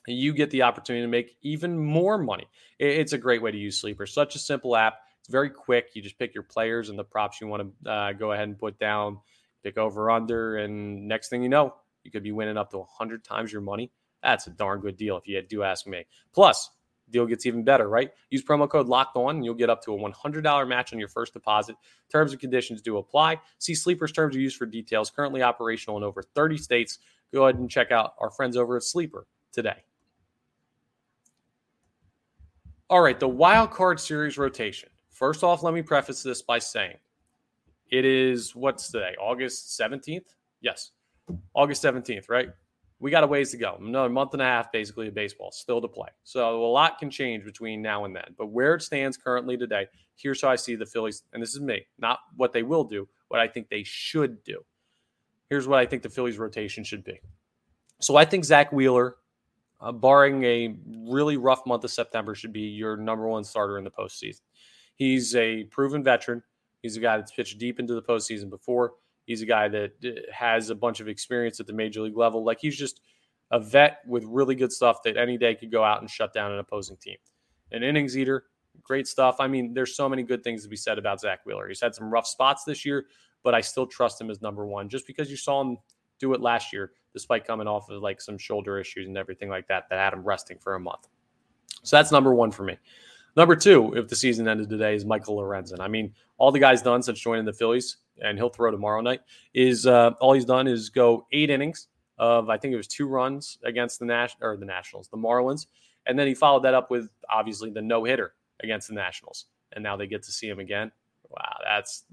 you 0.07 0.33
get 0.33 0.51
the 0.51 0.63
opportunity 0.63 1.05
to 1.05 1.09
make 1.09 1.37
even 1.43 1.79
more 1.79 2.19
money. 2.19 2.47
It's 2.79 3.13
a 3.13 3.19
great 3.19 3.43
way 3.43 3.51
to 3.51 3.59
use 3.59 3.81
Sleeper. 3.81 4.07
Such 4.07 4.35
a 4.35 4.39
simple 4.39 4.77
app. 4.77 4.99
It's 5.21 5.29
very 5.29 5.51
quick. 5.51 5.91
You 5.95 6.03
just 6.03 6.19
pick 6.19 6.35
your 6.35 6.43
players 6.43 6.89
and 6.89 6.99
the 6.99 7.05
props 7.05 7.41
you 7.41 7.47
want 7.47 7.75
to 7.85 7.91
uh, 7.91 8.13
go 8.13 8.33
ahead 8.33 8.49
and 8.49 8.59
put 8.59 8.79
down, 8.79 9.19
pick 9.63 9.77
over 9.77 10.11
under, 10.11 10.57
and 10.57 11.07
next 11.07 11.29
thing 11.29 11.43
you 11.43 11.49
know, 11.49 11.75
you 12.05 12.11
could 12.11 12.23
be 12.23 12.33
winning 12.33 12.57
up 12.57 12.71
to 12.71 12.79
100 12.79 13.23
times 13.23 13.53
your 13.53 13.61
money. 13.61 13.91
That's 14.23 14.47
a 14.47 14.51
darn 14.51 14.81
good 14.81 14.97
deal 14.97 15.17
if 15.17 15.27
you 15.27 15.41
do 15.43 15.63
ask 15.63 15.87
me. 15.87 16.07
Plus, 16.33 16.71
deal 17.11 17.27
gets 17.27 17.47
even 17.47 17.65
better, 17.65 17.89
right? 17.89 18.11
Use 18.31 18.43
promo 18.43 18.69
code 18.69 18.87
locked 18.87 19.17
on 19.17 19.37
and 19.37 19.45
you'll 19.45 19.55
get 19.55 19.71
up 19.71 19.83
to 19.85 19.95
a 19.95 19.99
$100 19.99 20.69
match 20.69 20.93
on 20.93 20.99
your 20.99 21.09
first 21.09 21.33
deposit. 21.33 21.77
Terms 22.11 22.33
and 22.33 22.41
conditions 22.41 22.81
do 22.83 22.99
apply. 22.99 23.41
See 23.59 23.75
Sleeper's 23.75 24.13
terms 24.13 24.37
are 24.37 24.41
used 24.41 24.57
for 24.57 24.67
details. 24.67 25.11
Currently 25.11 25.43
operational 25.43 25.97
in 25.97 26.05
over 26.05 26.23
30 26.23 26.59
states. 26.59 26.99
Go 27.33 27.45
ahead 27.45 27.57
and 27.57 27.71
check 27.71 27.91
out 27.91 28.15
our 28.19 28.31
friends 28.31 28.57
over 28.57 28.77
at 28.77 28.83
Sleeper 28.83 29.27
today. 29.53 29.85
All 32.91 33.01
right, 33.01 33.21
the 33.21 33.29
wild 33.29 33.71
card 33.71 34.01
series 34.01 34.37
rotation. 34.37 34.89
First 35.11 35.45
off, 35.45 35.63
let 35.63 35.73
me 35.73 35.81
preface 35.81 36.25
this 36.25 36.43
by 36.43 36.59
saying 36.59 36.97
it 37.89 38.05
is 38.05 38.57
what's 38.57 38.91
today, 38.91 39.15
August 39.21 39.79
17th? 39.81 40.25
Yes, 40.61 40.91
August 41.55 41.85
17th, 41.85 42.29
right? 42.29 42.49
We 42.99 43.13
got 43.13 43.23
a 43.23 43.29
ways 43.29 43.53
to 43.53 43.59
go. 43.59 43.77
Another 43.81 44.09
month 44.09 44.33
and 44.33 44.43
a 44.43 44.45
half, 44.45 44.73
basically, 44.73 45.07
of 45.07 45.15
baseball 45.15 45.53
still 45.53 45.81
to 45.81 45.87
play. 45.87 46.09
So 46.25 46.65
a 46.65 46.67
lot 46.67 46.99
can 46.99 47.11
change 47.11 47.45
between 47.45 47.81
now 47.81 48.07
and 48.07 48.17
then. 48.17 48.35
But 48.37 48.49
where 48.49 48.75
it 48.75 48.83
stands 48.83 49.17
currently 49.17 49.57
today, 49.57 49.87
here's 50.17 50.43
how 50.43 50.49
I 50.49 50.57
see 50.57 50.75
the 50.75 50.85
Phillies, 50.85 51.23
and 51.33 51.41
this 51.41 51.55
is 51.55 51.61
me, 51.61 51.87
not 52.01 52.19
what 52.35 52.53
they 52.53 52.65
will 52.65 52.83
do, 52.83 53.07
what 53.29 53.39
I 53.39 53.47
think 53.47 53.69
they 53.69 53.85
should 53.85 54.43
do. 54.43 54.65
Here's 55.49 55.69
what 55.69 55.79
I 55.79 55.87
think 55.87 56.03
the 56.03 56.09
Phillies 56.09 56.39
rotation 56.39 56.83
should 56.83 57.05
be. 57.05 57.21
So 58.01 58.17
I 58.17 58.25
think 58.25 58.45
Zack 58.45 58.73
Wheeler 58.73 59.15
uh, 59.81 59.93
barring 59.93 60.45
a 60.45 60.77
really 61.09 61.37
rough 61.37 61.65
month 61.67 61.85
of 61.85 61.91
September, 61.91 62.35
should 62.35 62.53
be 62.53 62.61
your 62.61 62.97
number 62.97 63.27
one 63.27 63.45
starter 63.45 63.79
in 63.79 63.85
the 63.85 63.91
postseason. 63.91 64.41
He's 64.97 65.35
a 65.35 65.65
proven 65.65 66.05
veteran. 66.05 66.43
He's 66.83 66.97
a 66.97 67.01
guy 67.01 67.17
that's 67.17 67.33
pitched 67.33 67.59
deep 67.59 67.81
into 67.81 67.95
the 67.95 68.03
postseason 68.03 68.51
before. 68.51 68.93
He's 69.27 69.43
a 69.43 69.47
guy 69.47 69.69
that 69.69 69.93
uh, 70.05 70.33
has 70.33 70.71
a 70.71 70.75
bunch 70.75 71.01
of 71.01 71.09
experience 71.09 71.61
at 71.61 71.67
the 71.67 71.73
major 71.73 72.03
league 72.03 72.17
level. 72.17 72.45
Like 72.45 72.59
he's 72.61 72.77
just 72.77 73.01
a 73.51 73.61
vet 73.61 73.99
with 74.07 74.25
really 74.25 74.55
good 74.55 74.73
stuff 74.73 74.99
that 75.05 75.17
any 75.17 75.37
day 75.37 75.55
could 75.55 75.73
go 75.73 75.83
out 75.83 76.01
and 76.01 76.11
shut 76.11 76.33
down 76.33 76.53
an 76.53 76.59
opposing 76.59 76.97
team. 76.97 77.17
An 77.73 77.83
innings 77.83 78.17
eater, 78.17 78.45
great 78.83 79.07
stuff. 79.07 79.37
I 79.39 79.49
mean, 79.49 79.75
there's 79.75 79.97
so 79.97 80.09
many 80.09 80.23
good 80.23 80.43
things 80.45 80.63
to 80.63 80.69
be 80.69 80.77
said 80.77 80.99
about 80.99 81.21
Zack 81.21 81.41
Wheeler. 81.45 81.69
He's 81.69 81.81
had 81.81 81.95
some 81.95 82.13
rough 82.13 82.27
spots 82.27 82.65
this 82.65 82.85
year, 82.85 83.07
but 83.43 83.55
I 83.55 83.61
still 83.61 83.87
trust 83.87 84.21
him 84.21 84.31
as 84.31 84.41
number 84.41 84.67
one 84.67 84.89
just 84.89 85.07
because 85.07 85.31
you 85.31 85.37
saw 85.37 85.61
him 85.61 85.79
do 86.21 86.35
it 86.35 86.41
last 86.41 86.73
year 86.73 86.93
despite 87.13 87.45
coming 87.45 87.67
off 87.67 87.91
of 87.91 88.03
like 88.03 88.21
some 88.21 88.39
shoulder 88.39 88.79
issues 88.79 89.09
and 89.09 89.19
everything 89.19 89.49
like 89.49 89.67
that 89.67 89.89
that 89.91 89.99
had 89.99 90.13
him 90.13 90.23
resting 90.23 90.59
for 90.59 90.77
a 90.77 90.81
month. 90.81 91.09
So 91.83 91.97
that's 91.97 92.13
number 92.13 92.35
one 92.35 92.51
for 92.51 92.63
me. 92.63 92.77
Number 93.37 93.57
two, 93.57 93.95
if 93.95 94.09
the 94.09 94.17
season 94.17 94.49
ended 94.49 94.69
today, 94.69 94.95
is 94.95 95.05
Michael 95.05 95.39
Lorenzen. 95.39 95.81
I 95.81 95.89
mean, 95.89 96.13
all 96.39 96.51
the 96.53 96.59
guy's 96.59 96.83
done 96.83 97.03
since 97.03 97.21
joining 97.21 97.45
the 97.45 97.53
Phillies, 97.53 97.99
and 98.23 98.37
he'll 98.37 98.49
throw 98.49 98.71
tomorrow 98.71 99.01
night, 99.01 99.21
is 99.55 99.87
uh, 99.87 100.11
all 100.21 100.33
he's 100.33 100.45
done 100.45 100.67
is 100.67 100.91
go 100.91 101.27
eight 101.33 101.51
innings 101.51 101.89
of 102.19 102.51
I 102.51 102.59
think 102.59 102.75
it 102.75 102.77
was 102.77 102.87
two 102.87 103.07
runs 103.07 103.59
against 103.65 103.99
the 103.99 104.05
Nash 104.05 104.37
or 104.41 104.57
the 104.57 104.67
Nationals, 104.67 105.09
the 105.09 105.17
Marlins, 105.17 105.67
and 106.07 106.19
then 106.19 106.27
he 106.27 106.35
followed 106.35 106.65
that 106.65 106.75
up 106.75 106.91
with 106.91 107.11
obviously 107.31 107.71
the 107.71 107.81
no 107.81 108.05
hitter 108.05 108.35
against 108.63 108.89
the 108.89 108.95
Nationals, 108.95 109.47
and 109.73 109.83
now 109.83 109.97
they 109.97 110.07
get 110.07 110.23
to 110.25 110.33
see 110.33 110.49
him 110.49 110.59
again. 110.59 110.91
Wow, 111.29 111.57
that's 111.65 112.05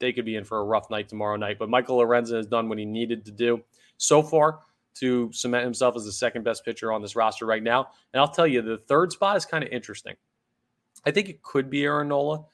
they 0.00 0.12
could 0.12 0.24
be 0.24 0.36
in 0.36 0.44
for 0.44 0.58
a 0.58 0.64
rough 0.64 0.90
night 0.90 1.08
tomorrow 1.08 1.36
night. 1.36 1.58
But 1.58 1.68
Michael 1.68 1.98
Lorenzen 1.98 2.36
has 2.36 2.46
done 2.46 2.68
what 2.68 2.78
he 2.78 2.84
needed 2.84 3.24
to 3.26 3.30
do 3.30 3.62
so 3.98 4.22
far 4.22 4.60
to 4.94 5.30
cement 5.32 5.64
himself 5.64 5.94
as 5.96 6.04
the 6.04 6.12
second 6.12 6.42
best 6.42 6.64
pitcher 6.64 6.92
on 6.92 7.02
this 7.02 7.14
roster 7.14 7.46
right 7.46 7.62
now. 7.62 7.88
And 8.12 8.20
I'll 8.20 8.28
tell 8.28 8.46
you, 8.46 8.62
the 8.62 8.78
third 8.78 9.12
spot 9.12 9.36
is 9.36 9.44
kind 9.44 9.62
of 9.62 9.70
interesting. 9.70 10.14
I 11.06 11.10
think 11.10 11.28
it 11.28 11.42
could 11.42 11.70
be 11.70 11.84
Aaron 11.84 12.08
Nola, 12.08 12.44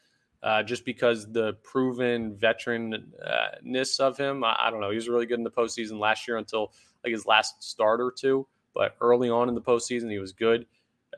uh, 0.43 0.63
just 0.63 0.85
because 0.85 1.33
the 1.33 1.55
proven 1.65 2.37
veteranness 2.37 4.01
of 4.01 4.17
him. 4.17 4.45
I, 4.45 4.57
I, 4.61 4.71
don't 4.71 4.81
know. 4.81 4.91
He 4.91 4.97
was 4.97 5.09
really 5.09 5.27
good 5.27 5.39
in 5.39 5.45
the 5.45 5.51
postseason 5.51 5.99
last 5.99 6.29
year 6.29 6.37
until 6.37 6.73
like 7.03 7.13
his 7.13 7.27
last 7.27 7.63
start 7.65 8.01
or 8.01 8.13
two. 8.13 8.47
But 8.75 8.97
early 9.01 9.31
on 9.31 9.49
in 9.49 9.55
the 9.55 9.63
postseason, 9.63 10.11
he 10.11 10.19
was 10.19 10.33
good. 10.33 10.67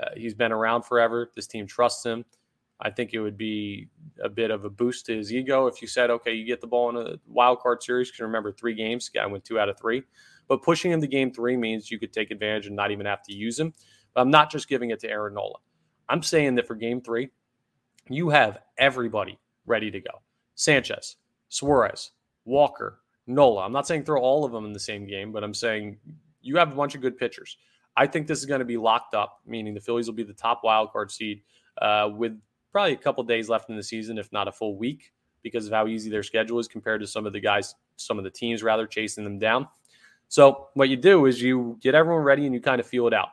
Uh, 0.00 0.10
he's 0.16 0.34
been 0.34 0.52
around 0.52 0.82
forever. 0.82 1.30
This 1.34 1.46
team 1.46 1.66
trusts 1.66 2.04
him. 2.04 2.24
I 2.80 2.90
think 2.90 3.12
it 3.12 3.20
would 3.20 3.36
be 3.36 3.88
a 4.22 4.28
bit 4.28 4.50
of 4.50 4.64
a 4.64 4.70
boost 4.70 5.06
to 5.06 5.16
his 5.16 5.32
ego 5.32 5.66
if 5.66 5.82
you 5.82 5.88
said, 5.88 6.10
okay, 6.10 6.32
you 6.32 6.44
get 6.44 6.60
the 6.60 6.66
ball 6.66 6.90
in 6.90 6.96
a 6.96 7.16
wild 7.26 7.60
card 7.60 7.82
series. 7.82 8.08
Because 8.08 8.20
remember, 8.20 8.52
three 8.52 8.74
games, 8.74 9.08
guy 9.08 9.26
went 9.26 9.44
two 9.44 9.58
out 9.58 9.68
of 9.68 9.78
three. 9.78 10.02
But 10.46 10.62
pushing 10.62 10.92
him 10.92 11.00
to 11.00 11.06
game 11.06 11.32
three 11.32 11.56
means 11.56 11.90
you 11.90 11.98
could 11.98 12.12
take 12.12 12.30
advantage 12.30 12.66
and 12.66 12.76
not 12.76 12.90
even 12.90 13.06
have 13.06 13.22
to 13.24 13.34
use 13.34 13.58
him. 13.58 13.74
But 14.14 14.22
I'm 14.22 14.30
not 14.30 14.50
just 14.50 14.68
giving 14.68 14.90
it 14.90 15.00
to 15.00 15.10
Aaron 15.10 15.34
Nola. 15.34 15.58
I'm 16.08 16.22
saying 16.22 16.54
that 16.54 16.66
for 16.66 16.74
game 16.74 17.00
three, 17.00 17.28
you 18.08 18.30
have 18.30 18.58
everybody 18.78 19.38
ready 19.66 19.90
to 19.90 20.00
go 20.00 20.22
Sanchez, 20.54 21.16
Suarez, 21.48 22.12
Walker, 22.44 23.00
Nola. 23.26 23.64
I'm 23.64 23.72
not 23.72 23.86
saying 23.86 24.04
throw 24.04 24.20
all 24.20 24.44
of 24.44 24.52
them 24.52 24.64
in 24.64 24.72
the 24.72 24.80
same 24.80 25.06
game, 25.06 25.32
but 25.32 25.44
I'm 25.44 25.52
saying 25.52 25.98
you 26.40 26.56
have 26.56 26.72
a 26.72 26.74
bunch 26.74 26.94
of 26.94 27.02
good 27.02 27.18
pitchers. 27.18 27.58
I 27.96 28.06
think 28.06 28.26
this 28.26 28.38
is 28.38 28.46
going 28.46 28.60
to 28.60 28.64
be 28.64 28.76
locked 28.76 29.14
up, 29.14 29.40
meaning 29.44 29.74
the 29.74 29.80
Phillies 29.80 30.06
will 30.06 30.14
be 30.14 30.22
the 30.22 30.32
top 30.32 30.62
wild 30.64 30.92
card 30.92 31.10
seed 31.10 31.42
uh, 31.82 32.08
with 32.14 32.40
probably 32.72 32.92
a 32.92 32.96
couple 32.96 33.22
days 33.24 33.48
left 33.48 33.70
in 33.70 33.76
the 33.76 33.82
season, 33.82 34.18
if 34.18 34.30
not 34.32 34.48
a 34.48 34.52
full 34.52 34.76
week, 34.76 35.12
because 35.42 35.66
of 35.66 35.72
how 35.72 35.86
easy 35.86 36.10
their 36.10 36.22
schedule 36.22 36.58
is 36.58 36.68
compared 36.68 37.00
to 37.00 37.06
some 37.06 37.26
of 37.26 37.32
the 37.32 37.40
guys, 37.40 37.74
some 37.96 38.18
of 38.18 38.24
the 38.24 38.30
teams 38.30 38.62
rather 38.62 38.86
chasing 38.86 39.24
them 39.24 39.38
down. 39.38 39.66
So 40.28 40.68
what 40.74 40.88
you 40.88 40.96
do 40.96 41.26
is 41.26 41.40
you 41.40 41.78
get 41.80 41.94
everyone 41.94 42.22
ready 42.22 42.44
and 42.44 42.54
you 42.54 42.60
kind 42.60 42.80
of 42.80 42.86
feel 42.86 43.06
it 43.06 43.14
out. 43.14 43.28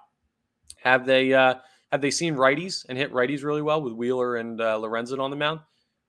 Have 0.78 1.06
they 1.06 1.34
uh, 1.34 1.56
have 1.92 2.02
they 2.02 2.12
seen 2.12 2.36
righties 2.36 2.86
and 2.88 2.98
hit 2.98 3.12
righties 3.12 3.44
really 3.44 3.62
well 3.62 3.82
with 3.82 3.94
Wheeler 3.94 4.38
and 4.38 4.60
uh, 4.62 4.78
Lorenzen 4.78 5.20
on 5.20 5.30
the 5.30 5.36
mound? 5.36 5.60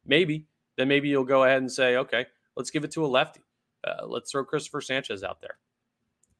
Maybe. 0.05 0.47
Then 0.77 0.89
maybe 0.89 1.09
you'll 1.09 1.25
go 1.25 1.45
ahead 1.45 1.59
and 1.59 1.73
say, 1.73 1.97
okay, 1.97 2.27
let's 2.57 2.71
give 2.71 2.85
it 2.85 2.91
to 2.93 3.05
a 3.05 3.09
lefty. 3.09 3.41
Uh, 3.83 4.07
let's 4.07 4.31
throw 4.31 4.45
Cristopher 4.45 4.83
Sanchez 4.83 5.23
out 5.23 5.41
there. 5.41 5.57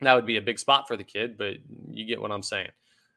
That 0.03 0.15
would 0.15 0.27
be 0.27 0.37
a 0.37 0.43
big 0.43 0.59
spot 0.59 0.87
for 0.87 0.97
the 0.97 1.05
kid, 1.05 1.39
but 1.39 1.55
you 1.91 2.05
get 2.05 2.21
what 2.21 2.31
I'm 2.31 2.43
saying. 2.43 2.71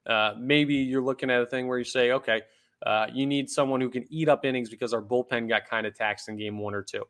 Uh, 0.05 0.33
maybe 0.39 0.75
you're 0.75 1.01
looking 1.01 1.29
at 1.29 1.41
a 1.41 1.45
thing 1.45 1.67
where 1.67 1.77
you 1.77 1.83
say, 1.83 2.11
okay, 2.11 2.41
uh, 2.85 3.07
you 3.13 3.25
need 3.25 3.49
someone 3.49 3.81
who 3.81 3.89
can 3.89 4.05
eat 4.09 4.29
up 4.29 4.45
innings 4.45 4.69
because 4.69 4.93
our 4.93 5.01
bullpen 5.01 5.49
got 5.49 5.69
kind 5.69 5.85
of 5.85 5.95
taxed 5.95 6.29
in 6.29 6.37
game 6.37 6.57
one 6.57 6.73
or 6.73 6.81
two. 6.81 7.03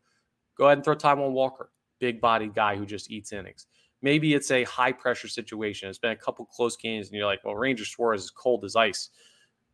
Go 0.56 0.66
ahead 0.66 0.78
and 0.78 0.84
throw 0.84 0.96
Taijuan 0.96 1.32
Walker, 1.32 1.70
big 2.00 2.20
body 2.20 2.50
guy 2.54 2.76
who 2.76 2.84
just 2.84 3.10
eats 3.10 3.32
innings. 3.32 3.66
Maybe 4.02 4.34
it's 4.34 4.50
a 4.50 4.64
high 4.64 4.92
pressure 4.92 5.28
situation. 5.28 5.88
It's 5.88 5.98
been 5.98 6.10
a 6.10 6.16
couple 6.16 6.44
close 6.46 6.76
games, 6.76 7.08
and 7.08 7.16
you're 7.16 7.26
like, 7.26 7.44
well, 7.44 7.54
Ranger 7.54 7.84
Suarez 7.84 8.24
is 8.24 8.30
cold 8.30 8.64
as 8.64 8.74
ice. 8.74 9.10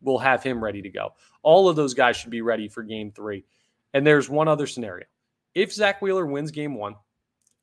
We'll 0.01 0.17
have 0.19 0.43
him 0.43 0.63
ready 0.63 0.81
to 0.81 0.89
go. 0.89 1.13
All 1.43 1.69
of 1.69 1.75
those 1.75 1.93
guys 1.93 2.17
should 2.17 2.29
be 2.29 2.41
ready 2.41 2.67
for 2.67 2.83
game 2.83 3.11
three. 3.11 3.45
And 3.93 4.05
there's 4.05 4.29
one 4.29 4.47
other 4.47 4.67
scenario. 4.67 5.05
If 5.55 5.73
Zack 5.73 6.01
Wheeler 6.01 6.25
wins 6.25 6.51
game 6.51 6.75
one, 6.75 6.95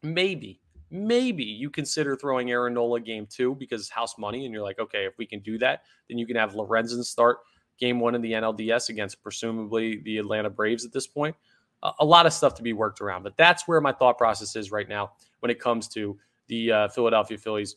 maybe, 0.02 0.60
maybe 0.90 1.44
you 1.44 1.70
consider 1.70 2.16
throwing 2.16 2.50
Aaron 2.50 2.74
Nola 2.74 2.98
game 2.98 3.26
two 3.30 3.54
because 3.54 3.82
it's 3.82 3.90
house 3.90 4.18
money. 4.18 4.44
And 4.44 4.52
you're 4.52 4.64
like, 4.64 4.80
okay, 4.80 5.04
if 5.04 5.16
we 5.16 5.26
can 5.26 5.40
do 5.40 5.58
that, 5.58 5.82
then 6.08 6.18
you 6.18 6.26
can 6.26 6.34
have 6.34 6.54
Lorenzen 6.54 7.04
start 7.04 7.38
game 7.78 8.00
one 8.00 8.14
in 8.14 8.20
the 8.20 8.32
NLDS 8.32 8.88
against 8.88 9.22
presumably 9.22 9.98
the 9.98 10.18
Atlanta 10.18 10.50
Braves 10.50 10.84
at 10.84 10.92
this 10.92 11.06
point. 11.06 11.34
A 11.98 12.04
lot 12.04 12.24
of 12.24 12.32
stuff 12.32 12.54
to 12.54 12.62
be 12.62 12.72
worked 12.72 13.02
around, 13.02 13.24
but 13.24 13.36
that's 13.36 13.68
where 13.68 13.78
my 13.78 13.92
thought 13.92 14.16
process 14.16 14.56
is 14.56 14.72
right 14.72 14.88
now 14.88 15.12
when 15.40 15.50
it 15.50 15.60
comes 15.60 15.86
to 15.88 16.18
the 16.46 16.72
uh, 16.72 16.88
Philadelphia 16.88 17.36
Phillies 17.36 17.76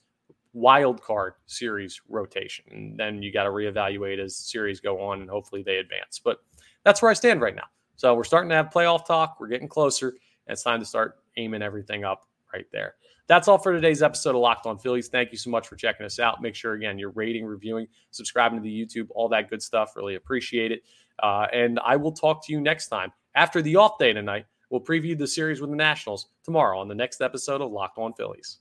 wild 0.54 1.02
card 1.02 1.34
series 1.46 2.02
rotation. 2.08 2.64
And 2.72 2.98
then 2.98 3.22
you 3.22 3.32
got 3.32 3.44
to 3.44 3.50
reevaluate 3.50 4.20
as 4.20 4.36
series 4.36 4.80
go 4.80 5.02
on 5.02 5.22
and 5.22 5.30
hopefully 5.30 5.62
they 5.62 5.78
advance. 5.78 6.20
But 6.24 6.40
that's 6.84 7.02
where 7.02 7.12
I 7.12 7.14
stand 7.14 7.42
right 7.42 7.56
now. 7.56 7.68
So 7.98 8.16
we're 8.16 8.24
starting 8.24 8.50
to 8.50 8.56
have 8.56 8.70
playoff 8.70 9.06
talk. 9.06 9.38
We're 9.40 9.48
getting 9.48 9.68
closer. 9.68 10.10
And 10.10 10.54
it's 10.54 10.64
time 10.64 10.80
to 10.80 10.86
start 10.86 11.20
aiming 11.36 11.62
everything 11.62 12.06
up 12.06 12.28
right 12.58 12.66
there. 12.72 12.96
That's 13.28 13.48
all 13.48 13.58
for 13.58 13.74
today's 13.74 14.02
episode 14.02 14.36
of 14.36 14.42
Locked 14.42 14.66
On 14.66 14.80
Phillies. 14.80 15.10
Thank 15.10 15.32
you 15.32 15.38
so 15.38 15.50
much 15.50 15.68
for 15.68 15.76
checking 15.76 16.06
us 16.06 16.20
out. 16.20 16.42
Make 16.42 16.56
sure, 16.56 16.74
again, 16.74 16.98
you're 16.98 17.12
rating, 17.12 17.46
reviewing, 17.46 17.88
subscribing 18.12 18.58
to 18.58 18.64
the 18.64 18.86
YouTube, 18.86 19.08
all 19.12 19.30
that 19.30 19.50
good 19.50 19.62
stuff. 19.62 19.96
Really 19.96 20.16
appreciate 20.16 20.72
it. 20.72 20.82
Uh, 21.22 21.46
and 21.54 21.80
I 21.84 21.98
will 21.98 22.12
talk 22.12 22.46
to 22.46 22.54
you 22.54 22.62
next 22.62 22.88
time 22.88 23.12
after 23.36 23.62
the 23.62 23.76
off 23.76 24.00
day 24.00 24.14
tonight. 24.14 24.46
We'll 24.70 24.82
preview 24.82 25.18
the 25.18 25.28
series 25.28 25.62
with 25.62 25.70
the 25.70 25.76
Nationals 25.76 26.30
tomorrow 26.44 26.80
on 26.80 26.88
the 26.88 26.96
next 26.96 27.22
episode 27.22 27.62
of 27.62 27.72
Locked 27.72 27.98
On 27.98 28.14
Phillies. 28.14 28.60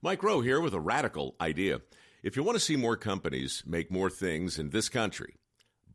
Mike 0.00 0.22
Rowe 0.22 0.40
here 0.40 0.60
with 0.60 0.74
a 0.74 0.80
radical 0.80 1.36
idea. 1.40 1.80
If 2.22 2.36
you 2.36 2.42
want 2.42 2.56
to 2.56 2.64
see 2.64 2.76
more 2.76 2.96
companies 2.96 3.62
make 3.66 3.90
more 3.90 4.10
things 4.10 4.58
in 4.58 4.70
this 4.70 4.88
country, 4.88 5.34